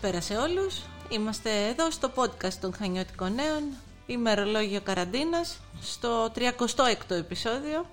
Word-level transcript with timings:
Καλησπέρα 0.00 0.20
σε 0.20 0.34
όλους. 0.34 0.80
Είμαστε 1.08 1.50
εδώ 1.70 1.90
στο 1.90 2.10
podcast 2.14 2.52
των 2.60 2.74
Χανιώτικων 2.78 3.34
Νέων, 3.34 3.62
ημερολόγιο 4.06 4.80
καραντίνας, 4.80 5.58
στο 5.82 6.30
36ο 6.34 7.14
επεισόδιο. 7.14 7.86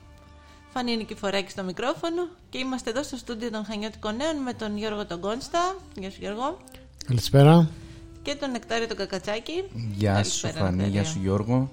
Φανή 0.74 0.96
Νικηφοράκη 0.98 1.52
στο 1.52 1.64
μικρόφωνο 1.64 2.28
και 2.50 2.58
είμαστε 2.58 2.90
εδώ 2.90 3.04
στο 3.04 3.18
στούντιο 3.18 3.52
των 3.52 3.66
Χανιώτικων 3.66 4.16
Νέων 4.16 4.36
με 4.44 4.54
τον 4.54 4.78
Γιώργο 4.78 5.06
τον 5.06 5.20
Κόνστα. 5.20 5.76
Γεια 6.00 6.10
σου 6.12 6.18
Γιώργο. 6.20 6.58
Καλησπέρα. 7.08 7.70
Και 8.22 8.36
τον 8.36 8.52
Νεκτάριο 8.52 8.88
τον 8.88 8.98
Κακατσάκη. 8.98 9.64
Γεια 9.96 10.12
σου 10.12 10.42
Καλησπέρα, 10.42 10.54
Φανή, 10.54 10.70
Νεκτάριο. 10.76 10.92
γεια 10.92 11.04
σου 11.04 11.20
Γιώργο. 11.22 11.72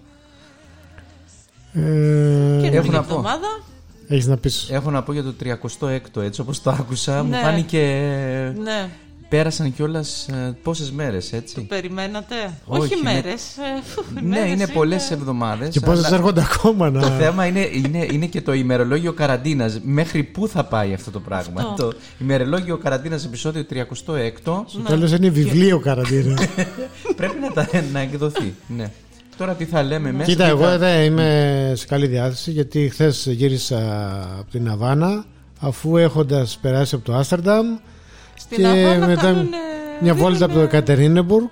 Ε, 1.72 1.80
Καινούργια 1.80 2.78
Έχω 2.78 2.90
να 2.90 2.98
πω. 3.02 3.14
εβδομάδα. 3.14 3.62
έχεις 4.08 4.26
να 4.26 4.36
πεις. 4.36 4.70
Έχω 4.70 4.90
να 4.90 5.02
πω 5.02 5.12
για 5.12 5.22
το 5.22 5.34
36ο 5.40 6.20
έτσι 6.20 6.40
όπως 6.40 6.62
το 6.62 6.70
άκουσα 6.70 7.22
μου 7.22 7.30
Ναι. 7.30 7.40
φάνηκε 7.40 7.80
Ναι, 8.58 8.90
πέρασαν 9.28 9.74
κιόλας 9.74 10.26
πόσες 10.62 10.90
μέρες 10.90 11.30
το 11.30 11.36
έτσι. 11.36 11.60
περιμένατε; 11.60 12.34
Όχι, 12.64 12.80
Όχι, 12.80 13.02
με- 13.02 13.12
μέρες. 13.12 13.42
ε, 13.56 13.82
φου, 13.84 14.04
Ναι, 14.14 14.20
μέρες 14.36 14.52
είναι 14.52 14.66
πολλές 14.66 15.10
εβδομάδες. 15.10 15.68
Και 15.68 15.80
πόσες 15.80 16.04
αλλά 16.04 16.16
έρχονται 16.16 16.42
ακόμα 16.42 16.90
να... 16.90 17.00
Το 17.00 17.06
θέμα 17.08 17.46
είναι, 17.46 17.60
είναι, 17.72 18.06
είναι 18.12 18.26
και 18.26 18.40
το 18.40 18.52
ημερολόγιο 18.52 19.12
καραντίνας. 19.12 19.80
Μέχρι 19.82 20.22
πού 20.22 20.48
θα 20.48 20.64
πάει 20.64 20.92
αυτό 20.92 21.10
το 21.10 21.20
πράγμα; 21.20 21.60
Αυτό. 21.60 21.88
Το 21.88 21.96
ημερολόγιο 22.18 22.76
καραντίνας 22.78 23.24
επεισόδιο 23.24 23.64
36ο 23.70 23.84
Στο 24.66 24.80
τέλος 24.86 25.12
είναι 25.12 25.28
βιβλίο 25.28 25.78
καραντίνας. 25.80 26.46
πρέπει 27.16 27.34
να, 27.40 27.52
τα, 27.52 27.68
να 27.92 28.00
εκδοθεί. 28.00 28.54
Ναι. 28.76 28.90
Τώρα 29.36 29.54
τι 29.54 29.64
θα 29.64 29.82
λέμε 29.82 30.12
μέσα. 30.12 30.30
Κοίτα, 30.30 30.44
τι 30.44 30.50
εγώ 30.50 30.64
θα- 30.64 30.78
δεν 30.78 31.02
είμαι 31.04 31.72
σε 31.76 31.86
καλή 31.86 32.06
διάθεση 32.06 32.50
γιατί 32.50 32.88
χθες 32.88 33.26
γύρισα 33.30 33.78
από 34.40 34.50
την 34.50 34.68
Αβάνα 34.68 35.24
αφού 35.60 35.96
έχοντας 35.96 36.58
περάσει 36.60 36.94
από 36.94 37.04
το 37.04 37.14
Άστερνταμ 37.14 37.66
Στην 38.50 38.56
και 38.56 38.66
Αβάνα 38.66 39.06
μετά 39.06 39.22
κάνουνε- 39.22 39.48
μια 40.00 40.14
βόλτα 40.14 40.36
από 40.44 40.46
το 40.46 40.48
δίνουνε- 40.48 40.70
Κατερίνεμπουργκ. 40.70 41.48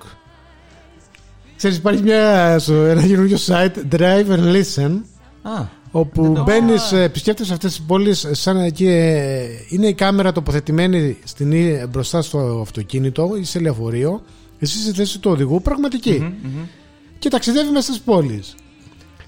Ξέρεις 1.56 1.77
υπάρχει 1.77 2.03
μια, 2.03 2.56
στο- 2.59 2.75
ένα 2.75 3.06
καινούργιο 3.06 3.37
site 3.47 3.95
Drive 3.97 4.27
and 4.28 4.53
Listen 4.56 5.00
Α, 5.42 5.62
όπου 5.91 6.22
Δεν 6.22 6.34
το- 6.34 6.42
μπαίνεις, 6.42 6.92
επισκέπτεσαι 6.92 7.53
αυτές 7.53 7.70
τις 7.77 7.83
πόλεις, 7.87 8.27
σαν 8.31 8.56
εκεί 8.56 8.87
ε, 8.87 9.47
είναι 9.69 9.87
η 9.87 9.95
κάμερα 9.95 10.33
τοποθετημένη 10.33 11.17
στην, 11.25 11.53
ή- 11.53 11.87
μπροστά 11.91 12.22
στο 12.22 12.59
αυτοκίνητο 12.62 13.31
ή 13.41 13.45
σε 13.45 13.59
λεωφορείο. 13.61 14.22
Εσύ 14.59 14.78
στη 14.83 14.92
θέση 14.92 15.19
του 15.19 15.31
οδηγού, 15.31 15.62
πραγματική. 15.62 16.19
μμμ, 16.20 16.33
μμμ. 16.42 16.65
Και 17.19 17.28
ταξιδεύει 17.28 17.70
μέσα 17.70 17.92
στις 17.92 18.00
πόλεις. 18.05 18.55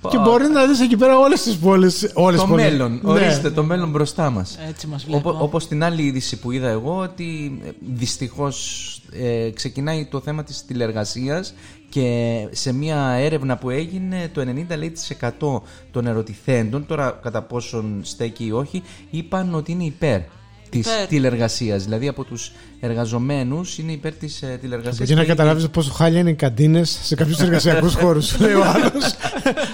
Πα- 0.07 0.11
Και 0.11 0.19
μπορεί 0.19 0.47
να 0.47 0.67
δεις 0.67 0.81
εκεί 0.81 0.97
πέρα 0.97 1.19
όλες 1.19 1.43
τις 1.43 1.57
πόλεις. 1.57 2.11
Όλες 2.15 2.41
Το 2.41 2.47
τις 2.47 2.55
πόλεις. 2.55 2.71
μέλλον, 2.71 3.01
Ναι. 3.03 3.11
ορίστε 3.11 3.51
το 3.51 3.62
μέλλον 3.62 3.91
μπροστά 3.91 4.31
μας. 4.31 4.59
Έτσι 4.69 4.87
μας 4.87 5.05
βλέπω. 5.05 5.29
Όπω, 5.31 5.45
όπως 5.45 5.69
την 5.69 5.85
άλλη 5.85 6.03
είδηση 6.03 6.39
που 6.39 6.51
είδα 6.51 6.69
εγώ 6.69 6.97
ότι 6.97 7.59
ε, 7.65 7.71
δυστυχώς 7.95 8.83
ε, 9.12 9.51
ξεκινάει 9.51 10.05
το 10.07 10.21
θέμα 10.21 10.43
της 10.45 10.65
τηλεργασίας 10.65 11.55
και 11.89 12.33
σε 12.51 12.73
μια 12.73 12.99
έρευνα 13.11 13.57
που 13.57 13.71
έγινε 13.71 14.31
το 14.34 14.41
90% 14.41 15.62
των 15.91 16.07
ερωτηθέντων, 16.07 16.87
τώρα 16.87 17.19
κατά 17.23 17.43
πόσον 17.43 18.01
στέκει 18.03 18.45
ή 18.47 18.53
όχι, 18.53 18.83
είπαν 19.11 19.55
ότι 19.55 19.73
είναι 19.73 19.84
υπέρ 19.84 20.21
της 20.70 20.86
Υπέρ. 20.86 21.06
τηλεργασίας. 21.06 21.84
Δηλαδή 21.84 22.09
από 22.09 22.25
τους 22.25 22.53
εργαζομένους 22.81 23.78
είναι 23.78 23.92
υπέρ 23.92 24.12
της 24.12 24.42
ε, 24.42 24.59
τηλεργασίας. 24.61 25.00
Εκεί 25.00 25.14
να 25.14 25.20
και- 25.20 25.27
καταλάβεις 25.28 25.69
πόσο 25.69 25.92
χάλια 25.92 26.20
είναι 26.20 26.31
οι 26.31 26.34
καντίνες 26.34 26.98
σε 27.03 27.14
κάποιους 27.14 27.41
εργασιακούς 27.41 27.95
χώρους. 28.00 28.39
Λέει 28.39 28.53
ο 28.55 28.64
άλλος. 28.64 29.04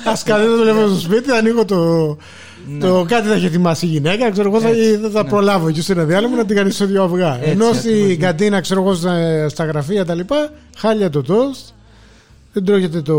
Α 0.04 0.12
κάτι 0.24 0.46
δεν 0.46 0.56
δουλεύω 0.56 0.88
στο 0.88 0.98
σπίτι, 1.00 1.30
ανοίγω 1.32 1.64
το. 1.64 2.16
Το 2.80 3.04
κάτι 3.08 3.28
θα 3.28 3.34
έχει 3.34 3.46
ετοιμάσει 3.46 3.86
η 3.86 3.88
γυναίκα, 3.88 4.30
ξέρω 4.30 4.48
εγώ, 4.48 4.60
θα, 4.60 4.68
Ναι. 4.70 4.76
Έτσι, 4.76 4.96
δεν 4.96 5.10
θα 5.10 5.22
ναι. 5.22 5.28
προλάβω 5.28 5.68
εκεί 5.68 5.80
σε 5.82 5.92
ένα 5.92 6.04
διάλογο 6.04 6.36
να 6.36 6.44
την 6.44 6.56
κάνεις 6.56 6.74
στο 6.74 6.86
δύο 6.86 7.02
αυγά. 7.02 7.36
Έτσι, 7.38 7.50
Ενώ 7.50 7.64
ακριβώς, 7.64 7.76
στην 7.92 8.06
ναι. 8.06 8.14
καντίνα, 8.14 8.60
ξέρω 8.60 8.80
εγώ, 8.80 8.94
στα, 8.94 9.48
στα 9.48 9.64
γραφεία 9.64 10.04
τα 10.04 10.14
λοιπά, 10.14 10.50
χάλια 10.76 11.10
το 11.10 11.22
τόστ, 11.22 11.66
δεν 12.52 12.64
τρώγεται 12.64 13.00
το, 13.02 13.14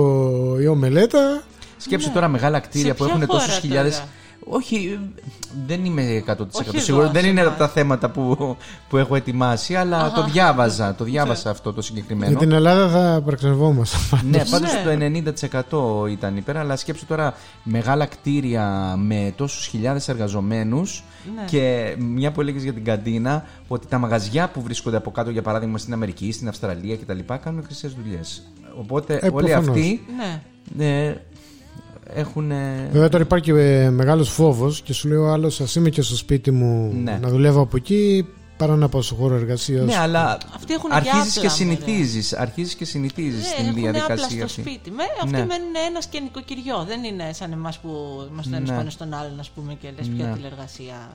η 0.62 0.68
ομελέτα. 0.68 1.44
Σκέψου 1.78 2.12
τώρα 2.12 2.28
μεγάλα 2.28 2.60
κτίρια 2.60 2.88
Σε 2.88 2.94
που 2.94 3.04
ποια 3.04 3.14
έχουν 3.14 3.26
χώρα 3.28 3.34
τόσους 3.40 3.48
τώρα; 3.56 3.60
χιλιάδες... 3.60 4.04
Όχι, 4.46 5.00
δεν 5.68 5.86
είμαι 5.86 6.24
100% 6.28 6.36
Όχι 6.52 6.80
σίγουρος. 6.80 7.04
εδώ, 7.04 7.14
Δεν 7.14 7.22
σε 7.22 7.28
είναι 7.28 7.40
εμάς. 7.40 7.52
από 7.54 7.60
τα 7.62 7.70
θέματα 7.70 8.10
που, 8.10 8.56
που 8.90 8.98
έχω 8.98 9.16
ετοιμάσει, 9.16 9.76
αλλά 9.76 9.98
Αχα. 9.98 10.12
το 10.12 10.24
διάβαζα. 10.24 10.96
Το 10.96 11.04
διάβασα 11.04 11.50
αυτό 11.50 11.74
το 11.74 11.82
συγκεκριμένο. 11.82 12.30
Για 12.32 12.40
την 12.40 12.52
Ελλάδα 12.52 12.90
θα 12.90 13.22
παραξενευόμασταν. 13.26 14.20
Ναι, 14.30 14.44
πάντως 14.52 14.72
Ναι. 14.74 14.84
το 14.84 14.90
90% 14.90 16.08
ήταν 16.10 16.38
υπέρ, 16.38 16.58
αλλά 16.58 16.76
σκέψου 16.76 17.06
τώρα 17.06 17.34
μεγάλα 17.64 18.06
κτίρια 18.06 18.96
με 18.98 19.34
τόσους 19.38 19.66
χιλιάδες 19.66 20.08
εργαζομένους 20.08 21.04
Ναι. 21.36 21.44
και 21.46 21.96
μια 22.00 22.32
που 22.32 22.42
έλεγες 22.42 22.64
για 22.64 22.74
την 22.74 22.84
καντίνα, 22.84 23.46
ότι 23.68 23.88
τα 23.88 23.98
μαγαζιά 23.98 24.48
που 24.50 24.62
βρίσκονται 24.62 24.98
από 24.98 25.12
κάτω, 25.12 25.30
για 25.30 25.42
παράδειγμα 25.42 25.78
στην 25.78 25.94
Αμερική, 25.94 26.32
στην 26.32 26.48
Αυστραλία 26.48 26.98
κτλ., 26.98 27.20
κάνουν 27.44 27.64
χρυσέ 27.64 27.92
δουλειές. 28.04 28.44
Οπότε 28.80 29.14
Ε, 29.22 29.30
όλοι 29.34 29.46
προφανώς. 29.46 29.68
αυτοί 29.68 30.06
Ναι. 30.78 30.86
ε, 30.86 31.16
έχουν. 32.08 32.52
Βέβαια 32.92 33.10
τώρα 33.10 33.24
υπάρχει 33.24 33.46
και 33.46 33.60
ε, 33.60 33.90
μεγάλος 33.90 34.30
φόβος 34.30 34.82
και 34.82 34.94
σου 34.94 35.08
λέει 35.08 35.18
ο 35.18 35.32
άλλος 35.32 35.62
ας 35.62 35.76
είμαι 35.76 35.90
και 35.90 36.02
στο 36.02 36.16
σπίτι 36.16 36.52
μου 36.52 36.94
Ναι. 37.04 37.20
να 37.22 37.30
δουλεύω 37.30 37.62
από 37.62 37.78
εκεί 37.78 38.28
παρά 38.58 38.76
να 38.76 38.90
πάω 38.90 39.02
στο 39.02 39.16
χώρο 39.16 39.36
εργασίας. 39.36 39.86
Ναι, 39.86 39.98
αλλά 39.98 40.38
Αυτοί 40.56 40.74
έχουν 40.74 40.90
και 40.90 40.96
αρχίζεις 40.96 41.34
και 41.34 41.40
άπλα, 41.40 41.50
συνηθίζεις. 41.50 42.34
Αρχίζεις 42.34 42.76
και 42.76 42.86
συνηθίζεις 42.86 43.48
Ναι, 43.48 43.56
την 43.56 43.66
έχουν 43.66 43.78
άπλα 43.88 43.92
διαδικασία 43.92 44.48
στο 44.48 44.62
αυτή. 44.62 44.62
σπίτι. 44.62 44.92
Με, 44.92 45.04
αυτοί 45.24 45.32
Ναι. 45.32 45.46
μένουν 45.46 45.74
ένας 45.90 46.06
και 46.08 46.20
νοικοκυριό. 46.20 46.84
Δεν 46.88 47.04
είναι 47.04 47.34
σαν 47.34 47.52
εμάς 47.52 47.80
που 47.80 47.90
είμαστε 48.32 48.52
το 48.52 48.58
ένα 48.58 48.72
Ναι. 48.72 48.78
πάνω 48.78 48.90
στον 48.90 49.14
άλλον, 49.14 49.40
ας 49.40 49.50
πούμε, 49.50 49.74
και 49.74 49.88
λες 49.98 50.08
ποια 50.08 50.26
Ναι. 50.28 50.34
τηλεργασία. 50.36 51.10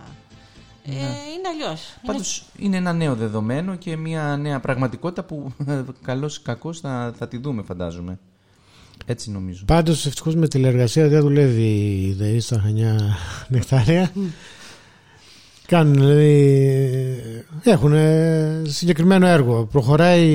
Ε, 0.84 0.91
είναι 0.93 1.49
αλλιώς. 1.53 1.81
Πάντως 2.06 2.44
είναι 2.59 2.76
ένα 2.76 2.93
νέο 2.93 3.15
δεδομένο 3.15 3.75
και 3.75 3.97
μια 3.97 4.37
νέα 4.37 4.60
πραγματικότητα 4.60 5.22
που 5.22 5.53
καλώς 6.03 6.37
ή 6.37 6.41
κακώς 6.43 6.81
θα, 6.81 7.12
θα 7.19 7.28
τη 7.28 7.38
δούμε, 7.38 7.62
φαντάζομαι. 7.62 8.19
Έτσι 9.10 9.30
νομίζω. 9.30 9.62
Πάντως 9.64 10.06
ευτυχώς 10.06 10.34
με 10.34 10.48
τηλεργασία 10.48 11.08
δεν 11.08 11.20
δουλεύει 11.20 11.62
η 12.08 12.14
ΔΕΗ 12.19 12.41
στα 12.41 12.60
Χανιά 12.64 13.16
Νεκτάρια. 13.48 14.12
Κάνουν, 15.66 15.94
δηλαδή, 15.94 17.22
έχουν 17.62 17.92
ε, 17.92 18.62
συγκεκριμένο 18.66 19.26
έργο. 19.26 19.69
Προχωράει 19.72 20.26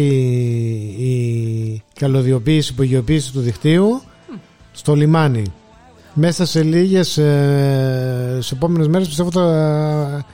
η 0.97 1.83
καλωδιοποίηση, 1.93 2.71
υπογειοποίηση 2.71 3.31
του 3.31 3.39
δικτύου 3.39 4.01
στο 4.71 4.95
λιμάνι. 4.95 5.43
Μέσα 6.13 6.45
σε 6.45 6.63
λίγες 6.63 7.17
ε, 7.17 8.37
σε 8.41 8.55
επόμενες 8.55 8.87
μέρες 8.87 9.07
πιστεύω 9.07 9.31
θα 9.31 10.25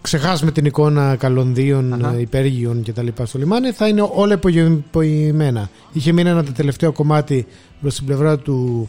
ξεχάσουμε 0.00 0.50
την 0.52 0.64
εικόνα 0.64 1.16
καλονδίων, 1.16 1.92
Αχα. 1.92 2.14
ε, 2.14 2.20
υπέργειων 2.20 2.82
και 2.82 2.92
τα 2.92 3.02
λοιπά 3.02 3.26
στο 3.26 3.38
λιμάνι 3.38 3.70
θα 3.70 3.88
είναι 3.88 4.08
όλα 4.12 4.34
υπογειωμένα. 4.34 5.70
Είχε 5.92 6.12
μείνει 6.12 6.28
ένα 6.28 6.44
τελευταίο 6.44 6.92
κομμάτι 6.92 7.46
προς 7.80 7.94
την 7.94 8.06
πλευρά 8.06 8.38
του 8.38 8.88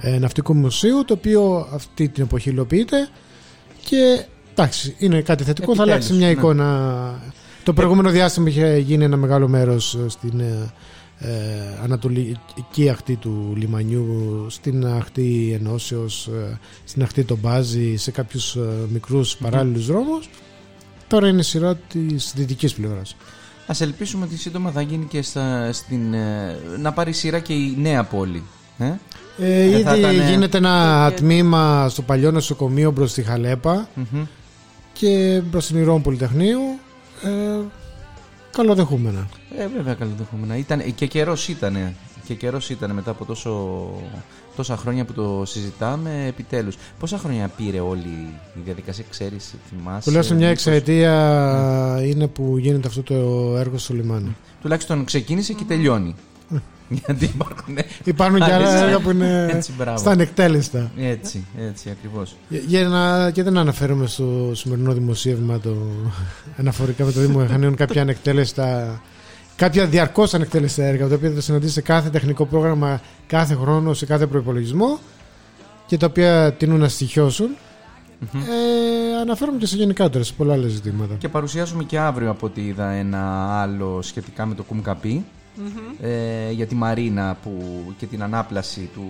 ε, 0.00 0.18
Ναυτικού 0.18 0.54
Μουσείου 0.54 1.04
το 1.04 1.14
οποίο 1.14 1.68
αυτή 1.72 2.08
την 2.08 2.22
εποχή 2.22 2.50
υλοποιείται 2.50 3.08
και 3.84 4.24
εντάξει 4.52 4.94
είναι 4.98 5.20
κάτι 5.20 5.44
θετικό 5.44 5.74
θα 5.74 5.82
Επιτέλους, 5.82 5.92
αλλάξει 5.92 6.12
μια 6.12 6.26
ναι. 6.26 6.32
εικόνα 6.32 7.20
το 7.62 7.72
προηγούμενο 7.72 8.10
διάστημα 8.10 8.48
είχε 8.48 8.76
γίνει 8.78 9.04
ένα 9.04 9.16
μεγάλο 9.16 9.48
μέρος 9.48 9.94
ε, 9.94 10.08
στην 10.08 10.40
ε, 10.40 10.44
ε, 10.44 10.70
ανατολική 11.82 12.88
αχτή 12.90 13.16
του 13.16 13.52
λιμανιού 13.56 14.46
στην 14.48 14.86
αχτή 14.86 15.58
Ενώσεως 15.60 16.26
ε, 16.26 16.58
στην 16.84 17.02
αχτή 17.02 17.24
των 17.24 17.38
Μπάζη 17.38 17.96
σε 17.96 18.10
κάποιους 18.10 18.54
ε, 18.56 18.60
μικρούς 18.92 19.36
παράλληλους 19.36 19.86
δρόμους 19.86 20.28
τώρα 21.06 21.28
είναι 21.28 21.40
η 21.40 21.42
σειρά 21.42 21.74
της 21.76 22.32
δυτικής 22.36 22.74
πλευράς 22.74 23.16
Α 23.66 23.74
ελπίσουμε 23.80 24.24
ότι 24.24 24.36
σύντομα 24.36 24.70
θα 24.70 24.80
γίνει 24.82 25.04
και 25.04 25.22
στα, 25.22 25.72
στην, 25.72 26.14
ε, 26.14 26.56
να 26.78 26.92
πάρει 26.92 27.12
σειρά 27.12 27.38
και 27.38 27.52
η 27.52 27.74
νέα 27.78 28.04
πόλη. 28.04 28.42
Ε; 28.78 28.84
ε, 29.38 29.62
Ε, 29.62 29.80
θα 29.82 29.96
ήδη 29.96 30.00
ήταν, 30.00 30.18
ε, 30.20 30.30
γίνεται 30.30 30.58
ένα 30.58 31.06
και- 31.10 31.16
τμήμα 31.20 31.88
στο 31.88 32.02
παλιό 32.02 32.30
νοσοκομείο 32.30 32.90
μπρος 32.90 33.10
στη 33.10 33.22
Χαλέπα 33.22 33.88
Μμμ. 33.94 34.22
και 34.92 35.42
μπρος 35.50 35.64
στην 35.64 35.76
Ηρών 35.78 36.02
Πολυτεχνείου 36.02 36.60
ε, 37.22 37.28
καλοδεχούμενα 38.60 39.28
Ε, 39.58 39.66
βέβαια 39.76 39.94
καλοδεχόμενα. 39.94 40.56
Ήταν, 40.56 40.94
και 40.94 41.06
καιρός 41.06 41.48
ήταν. 41.48 41.94
Και 42.26 42.34
καιρός 42.34 42.70
ήταν 42.70 42.90
μετά 42.90 43.10
από 43.10 43.24
τόσο, 43.24 43.80
τόσα 44.56 44.76
χρόνια 44.76 45.04
που 45.04 45.12
το 45.12 45.42
συζητάμε, 45.46 46.24
επιτέλους. 46.28 46.76
Πόσα 46.98 47.18
χρόνια 47.18 47.48
πήρε 47.56 47.80
όλη 47.80 48.08
η 48.54 48.60
διαδικασία, 48.64 49.04
ξέρεις, 49.10 49.54
θυμάσαι. 49.68 50.04
τουλάχιστον 50.08 50.36
μια 50.36 50.48
μήπως- 50.48 50.66
εξαετία 50.66 52.00
είναι 52.04 52.26
που 52.26 52.58
γίνεται 52.58 52.88
αυτό 52.88 53.02
το 53.02 53.14
έργο 53.56 53.78
στο 53.78 53.94
λιμάνι 53.94 54.36
Τουλάχιστον 54.62 55.04
ξεκίνησε 55.04 55.52
και 55.52 55.64
τελειώνει. 55.68 56.14
Γιατί 57.04 57.24
υπάρχουν. 57.24 57.78
Υπάρχουν 58.04 58.38
και 58.38 58.44
άλλα 58.52 58.68
Άλλες- 58.68 58.80
έργα 58.82 58.98
που 59.00 59.10
είναι 59.10 59.48
Έτσι, 59.52 59.72
μπράβο. 59.76 59.98
στα 59.98 60.10
ανεκτέλεστα 60.10 60.90
Έτσι, 60.98 61.44
έτσι 61.58 61.90
ακριβώς. 61.90 62.36
Για- 62.48 62.60
Για 62.66 62.88
να, 62.88 63.30
και 63.30 63.42
δεν 63.42 63.58
αναφέρομαι 63.58 64.06
στο 64.06 64.50
σημερινό 64.54 64.92
δημοσίευμα 64.92 65.60
το, 65.60 65.76
αναφορικά 66.60 67.04
με 67.04 67.12
το 67.12 67.20
Δήμο 67.20 67.38
Μηχανίων 67.38 67.74
κάποια 67.74 68.02
ανεκτέλεστα 68.02 69.00
κάποια 69.56 69.86
διαρκώς 69.86 70.34
ανεκτέλεστα 70.34 70.84
έργα 70.84 71.08
τα 71.08 71.14
οποία 71.14 71.30
θα 71.30 71.40
συναντήσει 71.40 71.72
σε 71.72 71.80
κάθε 71.80 72.08
τεχνικό 72.10 72.44
πρόγραμμα 72.46 73.00
κάθε 73.26 73.54
χρόνο, 73.54 73.94
σε 73.94 74.06
κάθε 74.06 74.26
προπολογισμό 74.26 74.98
και 75.86 75.96
τα 75.96 76.06
οποία 76.06 76.52
τείνουν 76.52 76.78
να 76.80 76.88
στοιχειώσουν 76.88 77.48
ε, 78.34 79.20
αναφέρομαι 79.20 79.58
και 79.58 79.66
σε 79.66 79.76
γενικότερα 79.76 80.24
σε 80.24 80.32
πολλά 80.36 80.52
άλλα 80.52 80.68
ζητήματα. 80.68 81.14
Και 81.18 81.28
παρουσιάζουμε 81.28 81.84
και 81.84 81.98
αύριο 81.98 82.30
από 82.30 82.46
ό,τι 82.46 82.60
είδα 82.66 82.90
ένα 82.90 83.46
άλλο 83.60 84.02
σχετικά 84.02 84.46
με 84.46 84.54
το 84.54 84.62
Κουμκαπί. 84.62 85.24
Ε, 86.00 86.50
για 86.50 86.66
τη 86.66 86.74
Μαρίνα 86.74 87.36
που, 87.42 87.60
και 87.98 88.06
την 88.06 88.22
ανάπλαση 88.22 88.90
του 88.94 89.04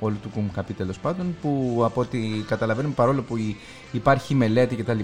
όλου 0.00 0.16
του 0.22 0.28
Κουμκαπί 0.28 0.72
τέλος 0.72 0.98
πάντων 0.98 1.36
που 1.42 1.82
από 1.84 2.00
ό,τι 2.00 2.18
καταλαβαίνουμε 2.48 2.94
παρόλο 2.94 3.22
που 3.22 3.36
η- 3.36 3.56
υπάρχει 3.92 4.34
μελέτη 4.34 4.76
κτλ 4.76 4.98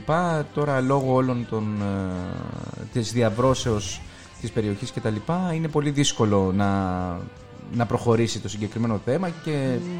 τώρα 0.54 0.80
λόγω 0.80 1.14
όλων 1.14 1.46
των, 1.50 1.82
ε, 1.82 2.84
της 2.92 3.12
διαβρώσεως 3.12 4.00
της 4.40 4.50
περιοχής 4.50 4.92
κτλ 4.92 5.14
είναι 5.54 5.68
πολύ 5.68 5.90
δύσκολο 5.90 6.52
να, 6.56 6.66
να 7.76 7.86
προχωρήσει 7.86 8.38
το 8.38 8.48
συγκεκριμένο 8.48 9.00
θέμα 9.04 9.28
και 9.44 9.50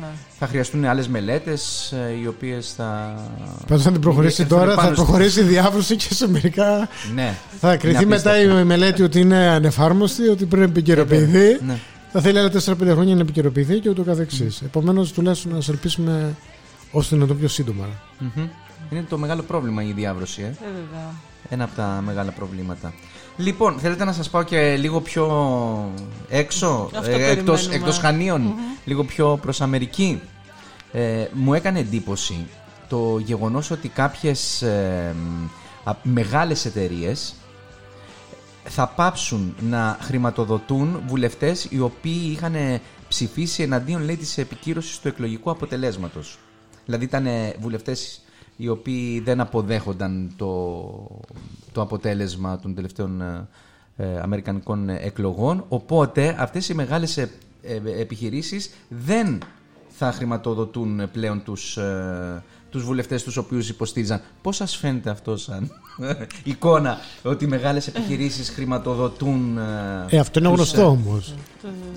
Ναι. 0.01 0.07
θα 0.39 0.47
χρειαστούν 0.47 0.85
άλλες 0.85 1.09
μελέτες 1.09 1.93
ε, 1.93 2.13
οι 2.23 2.27
οποίες 2.27 2.73
θα... 2.77 3.15
Πάντως, 3.69 3.87
αν 3.87 3.93
την 3.93 4.01
προχωρήσει 4.01 4.43
έρθουν 4.43 4.59
τώρα, 4.59 4.71
θα 4.75 4.77
πάνω 4.81 4.95
στο- 4.95 5.05
προχωρήσει 5.05 5.41
η 5.41 5.43
διάβρωση 5.43 5.97
και 5.97 6.15
σε 6.15 6.29
μερικά. 6.29 6.89
Ναι. 7.15 7.35
Θα 7.61 7.77
κρυθεί 7.77 7.97
Είναι 7.97 8.05
μετά 8.15 8.31
απίστευτο. 8.31 8.59
η 8.59 8.65
μελέτη 8.65 9.03
ότι 9.03 9.21
είναι 9.21 9.37
ανεφάρμοστη, 9.37 10.29
ότι 10.29 10.45
πρέπει 10.47 10.65
να 10.65 10.71
επικαιροποιηθεί. 10.71 11.65
Ναι. 11.67 11.79
Θα 12.13 12.21
θέλει 12.21 12.39
άλλα 12.39 12.51
4-5 12.51 12.75
χρόνια 12.91 13.15
να 13.15 13.21
επικαιροποιηθεί 13.21 13.79
και 13.79 13.89
ούτω 13.89 14.03
καθεξής. 14.03 14.61
Επομένως, 14.63 15.13
τουλάχιστον 15.13 15.53
να 15.55 15.61
σα 15.61 15.73
ελπίσουμε 15.73 16.37
όσο 16.91 17.17
να 17.17 17.27
το 17.27 17.35
πιο 17.35 17.49
σύντομα. 17.49 17.87
Μμμ. 18.19 18.47
Είναι 18.91 19.05
το 19.09 19.19
μεγάλο 19.19 19.43
πρόβλημα 19.43 19.83
η 19.83 19.93
διάβρωση, 19.93 20.43
ε. 20.43 20.45
Ε, 20.47 20.55
βέβαια. 20.65 21.15
Ένα 21.49 21.65
από 21.65 21.75
τα 21.77 22.03
μεγάλα 22.07 22.31
προβλήματα. 22.31 22.93
Λοιπόν, 23.41 23.79
θέλετε 23.79 24.05
να 24.05 24.13
σας 24.13 24.31
πάω 24.31 24.43
και 24.43 24.77
λίγο 24.77 25.01
πιο 25.01 25.27
έξω, 26.29 26.91
Αυτό 26.95 27.11
ε, 27.11 27.15
εκτός, 27.15 27.45
περιμένουμε. 27.61 27.75
εκτός 27.75 27.99
Χανίων, 27.99 28.55
λίγο 28.85 29.05
πιο 29.05 29.39
προς 29.43 29.61
Αμερική. 29.61 30.21
Ε, 30.93 31.27
μου 31.33 31.55
έκανε 31.55 31.79
εντύπωση 31.79 32.47
το 32.89 33.19
γεγονός 33.19 33.71
ότι 33.71 33.89
κάποιες 33.89 34.63
ε, 34.63 35.15
μ, 35.19 35.45
α, 35.89 35.97
μεγάλες 36.03 36.65
εταιρείες 36.65 37.35
θα 38.65 38.87
πάψουν 38.89 39.55
να 39.61 39.99
χρηματοδοτούν 40.01 41.03
βουλευτές 41.07 41.67
οι 41.71 41.81
οποίοι 41.81 42.31
είχαν 42.33 42.55
ψηφίσει 43.09 43.63
εναντίον 43.63 44.03
λέει, 44.03 44.17
της 44.17 44.39
επικύρωσης 44.39 44.99
του 44.99 45.09
εκλογικού 45.09 45.51
αποτελέσματος. 45.51 46.39
Δηλαδή 46.85 47.05
ήταν 47.05 47.27
ε, 47.27 47.55
βουλευτές 47.61 48.21
οι 48.57 48.69
οποίοι 48.69 49.21
δεν 49.21 49.41
αποδέχονταν 49.41 50.33
το, 50.37 50.47
το 51.73 51.81
αποτέλεσμα 51.81 52.59
των 52.59 52.75
τελευταίων 52.75 53.21
ε, 53.21 53.49
ε, 53.97 54.21
αμερικανικών 54.23 54.89
εκλογών. 54.89 55.65
Οπότε 55.69 56.37
αυτές 56.39 56.69
οι 56.69 56.75
μεγάλες 56.75 57.17
ε, 57.17 57.31
ε, 57.63 58.01
επιχειρήσεις 58.01 58.71
δεν 58.89 59.39
θα 59.89 60.13
χρηματοδοτούν 60.13 61.11
πλέον 61.13 61.43
τους, 61.45 61.77
ε, 61.77 62.43
τους 62.71 62.85
βουλευτές 62.85 63.23
τους 63.23 63.37
οποίους 63.37 63.69
υποστήριζαν. 63.69 64.21
Πώς 64.43 64.57
σας 64.57 64.77
φαίνεται 64.77 65.11
αυτό 65.11 65.37
σαν 65.37 65.71
εικόνα 66.45 66.99
ότι 67.23 67.45
οι 67.45 67.49
μεγάλες 67.49 67.87
επιχειρήσεις 67.87 68.51
χρηματοδοτούν... 68.51 69.59
Ε, 70.11 70.19
αυτό 70.19 70.39
είναι 70.39 70.49
τους, 70.49 70.57
γνωστό 70.57 70.81
ε, 70.81 70.85
όμω. 70.85 71.21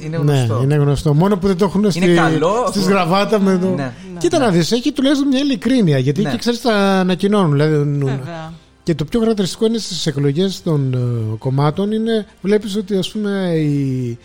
Είναι 0.02 0.18
Ναι, 0.18 0.34
γνωστό. 0.34 0.62
είναι 0.64 0.76
γνωστό. 0.76 1.14
Μόνο 1.14 1.38
που 1.38 1.48
δεν 1.48 1.58
το 1.58 1.66
έχουν 1.66 1.92
στη, 1.92 2.14
καλό. 2.16 2.54
στη 2.72 2.80
γραβάτα 2.80 3.40
με 3.40 3.58
το. 3.58 3.70
Ναι. 3.70 3.94
Κοίτα 4.18 4.40
να 4.40 4.50
δεις, 4.50 4.72
έχει 4.72 4.92
τουλάχιστον 4.92 5.28
μια 5.28 5.40
ειλικρίνεια. 5.40 5.98
Γιατί 5.98 6.22
Ναι. 6.22 6.30
εκεί 6.30 6.38
ξέρεις 6.38 6.62
τα 6.62 6.74
ανακοινώνουν. 6.76 7.52
Δηλαδή, 7.52 7.76
Βέβαια. 7.76 8.54
Και 8.84 8.96
το 8.96 9.06
πιο 9.06 9.20
χαρακτηριστικό 9.20 9.66
είναι 9.66 9.78
στις 9.78 10.06
εκλογές 10.06 10.62
των 10.64 10.94
ε, 10.94 11.38
κομμάτων 11.38 11.92
είναι 11.92 12.26
βλέπεις 12.42 12.76
ότι 12.76 12.98
ας 12.98 13.12
πούμε 13.12 13.52
η, 13.56 14.18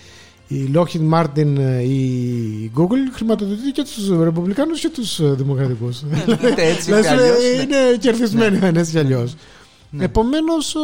η 0.48 0.70
Lockheed 0.74 1.12
Martin, 1.12 1.56
ε, 1.58 1.82
η 1.82 2.72
Google 2.76 3.12
χρηματοδοτεί 3.12 3.70
και 3.72 3.82
τους 3.82 4.08
Ρεπουμπλικάνους 4.22 4.80
και 4.80 4.88
τους 4.88 5.20
Δημοκρατικούς. 5.36 6.02
Είτε 6.50 6.66
έτσι 6.66 6.82
Δηλαδή 6.82 7.08
είτε 7.08 7.10
αλλιώς, 7.10 7.38
ναι. 7.56 7.62
είναι 7.62 7.96
κερδισμένοι 7.98 8.56
δεν 8.58 8.68
είναι 8.68 8.80
έτσι 8.80 8.92
κι 8.92 8.98
αλλιώ. 8.98 9.28
Επομένως 9.98 10.76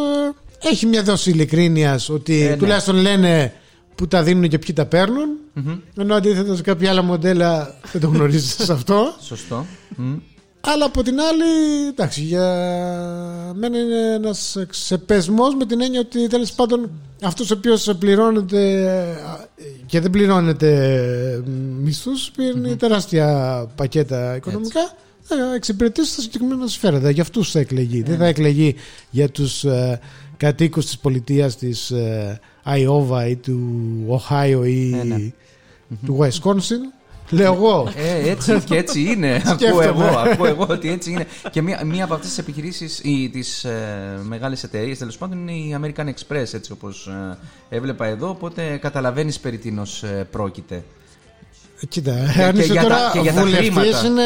έχει 0.63 0.87
μια 0.87 1.03
δόση 1.03 1.31
ειλικρίνειας 1.31 2.09
ότι 2.09 2.43
Ε, 2.43 2.49
ναι. 2.49 2.57
τουλάχιστον 2.57 2.97
λένε 2.97 3.53
που 3.95 4.09
τα 4.09 4.23
δίνουν 4.23 4.49
και 4.49 4.59
ποιοι 4.59 4.75
τα 4.75 4.87
παίρνουν. 4.87 5.29
Μμμ. 5.53 5.79
Ενώ 5.97 6.15
αντίθετα 6.15 6.57
σε 6.57 6.63
κάποια 6.63 6.91
άλλα 6.91 7.03
μοντέλα 7.03 7.79
δεν 7.93 8.01
το 8.01 8.09
γνωρίζεις 8.09 8.71
αυτό. 8.71 9.15
Σωστό. 9.21 9.67
Μμ. 9.97 10.15
Αλλά 10.67 10.85
από 10.85 11.03
την 11.03 11.21
άλλη, 11.21 11.45
εντάξει, 11.89 12.23
για 12.23 12.47
μένα 13.55 13.79
είναι 13.79 14.15
ένας 14.15 14.57
ξεπεσμό 14.69 15.51
με 15.59 15.67
την 15.67 15.81
έννοια 15.81 16.01
ότι 16.01 16.29
τέλος 16.29 16.53
πάντων 16.53 16.91
αυτός 17.23 17.51
ο 17.51 17.55
οποίος 17.55 17.91
πληρώνεται 17.99 18.89
και 19.87 20.01
δεν 20.01 20.11
πληρώνεται 20.11 21.43
μισθούς 21.81 22.31
παίρνει 22.31 22.77
τεράστια 22.77 23.67
πακέτα 23.77 24.37
οικονομικά. 24.37 24.93
Θα 25.27 25.55
εξυπηρετήσει 25.55 26.17
τα 26.17 26.23
συγκεκριμένα 26.23 26.67
συμφέροντα. 26.67 27.11
Για 27.11 27.23
αυτούς 27.23 27.51
θα 27.51 27.59
εκλεγεί. 27.59 28.03
Δεν 28.03 28.17
θα 28.17 28.27
εκλεγεί 28.27 28.75
για 29.11 29.29
τους 29.29 29.65
ε, 29.65 30.01
κατοίκους 30.37 30.85
της 30.85 30.99
πολιτείας 30.99 31.57
της 31.57 31.91
ε, 31.91 32.41
Iowa 32.67 33.29
ή 33.29 33.37
του 33.37 33.61
Ohio 34.09 34.67
ή 34.67 34.93
Ε, 34.95 35.05
ναι. 35.05 35.33
του 36.07 36.19
Wisconsin. 36.21 36.94
Λέω 37.31 37.53
εγώ. 37.53 37.89
Ε, 37.97 38.31
έτσι 38.31 38.61
και 38.65 38.77
έτσι 38.77 39.01
είναι. 39.03 39.35
ακούω 39.47 39.55
Σκέφτομαι. 39.59 39.85
εγώ, 40.07 40.19
ακούω 40.19 40.47
εγώ 40.47 40.67
ότι 40.69 40.91
έτσι 40.91 41.11
είναι. 41.11 41.27
Και 41.51 41.63
μία, 41.63 41.81
μία 41.85 42.05
από 42.05 42.15
αυτές 42.15 42.29
τις 42.29 42.39
επιχειρήσεις, 42.39 43.01
τις 43.33 43.65
ε, 43.65 44.19
μεγάλες 44.23 44.63
εταιρείες 44.63 44.99
τέλος 44.99 45.17
πάντων, 45.19 45.49
είναι 45.49 45.53
η 45.53 45.79
American 45.83 46.05
Express, 46.07 46.53
έτσι 46.55 46.73
όπως 46.73 47.07
ε, 47.71 47.77
έβλεπα 47.77 48.07
εδώ. 48.07 48.29
Οπότε 48.29 48.77
καταλαβαίνεις 48.81 49.39
περί 49.41 49.59
τίνος 49.59 50.03
ε, 50.03 50.27
πρόκειται. 50.31 50.85
Κοίτα, 51.89 52.13
Και- 52.37 52.43
αν 52.43 52.55
και 52.55 52.61
είσαι 52.63 52.73
για 52.73 52.83
τα- 52.83 52.89
τώρα 52.89 53.11
και 53.13 53.19
για 53.21 53.33
τα 53.33 53.41
βουλευτής 53.41 53.69
χρήματα. 53.69 54.07
είναι 54.07 54.23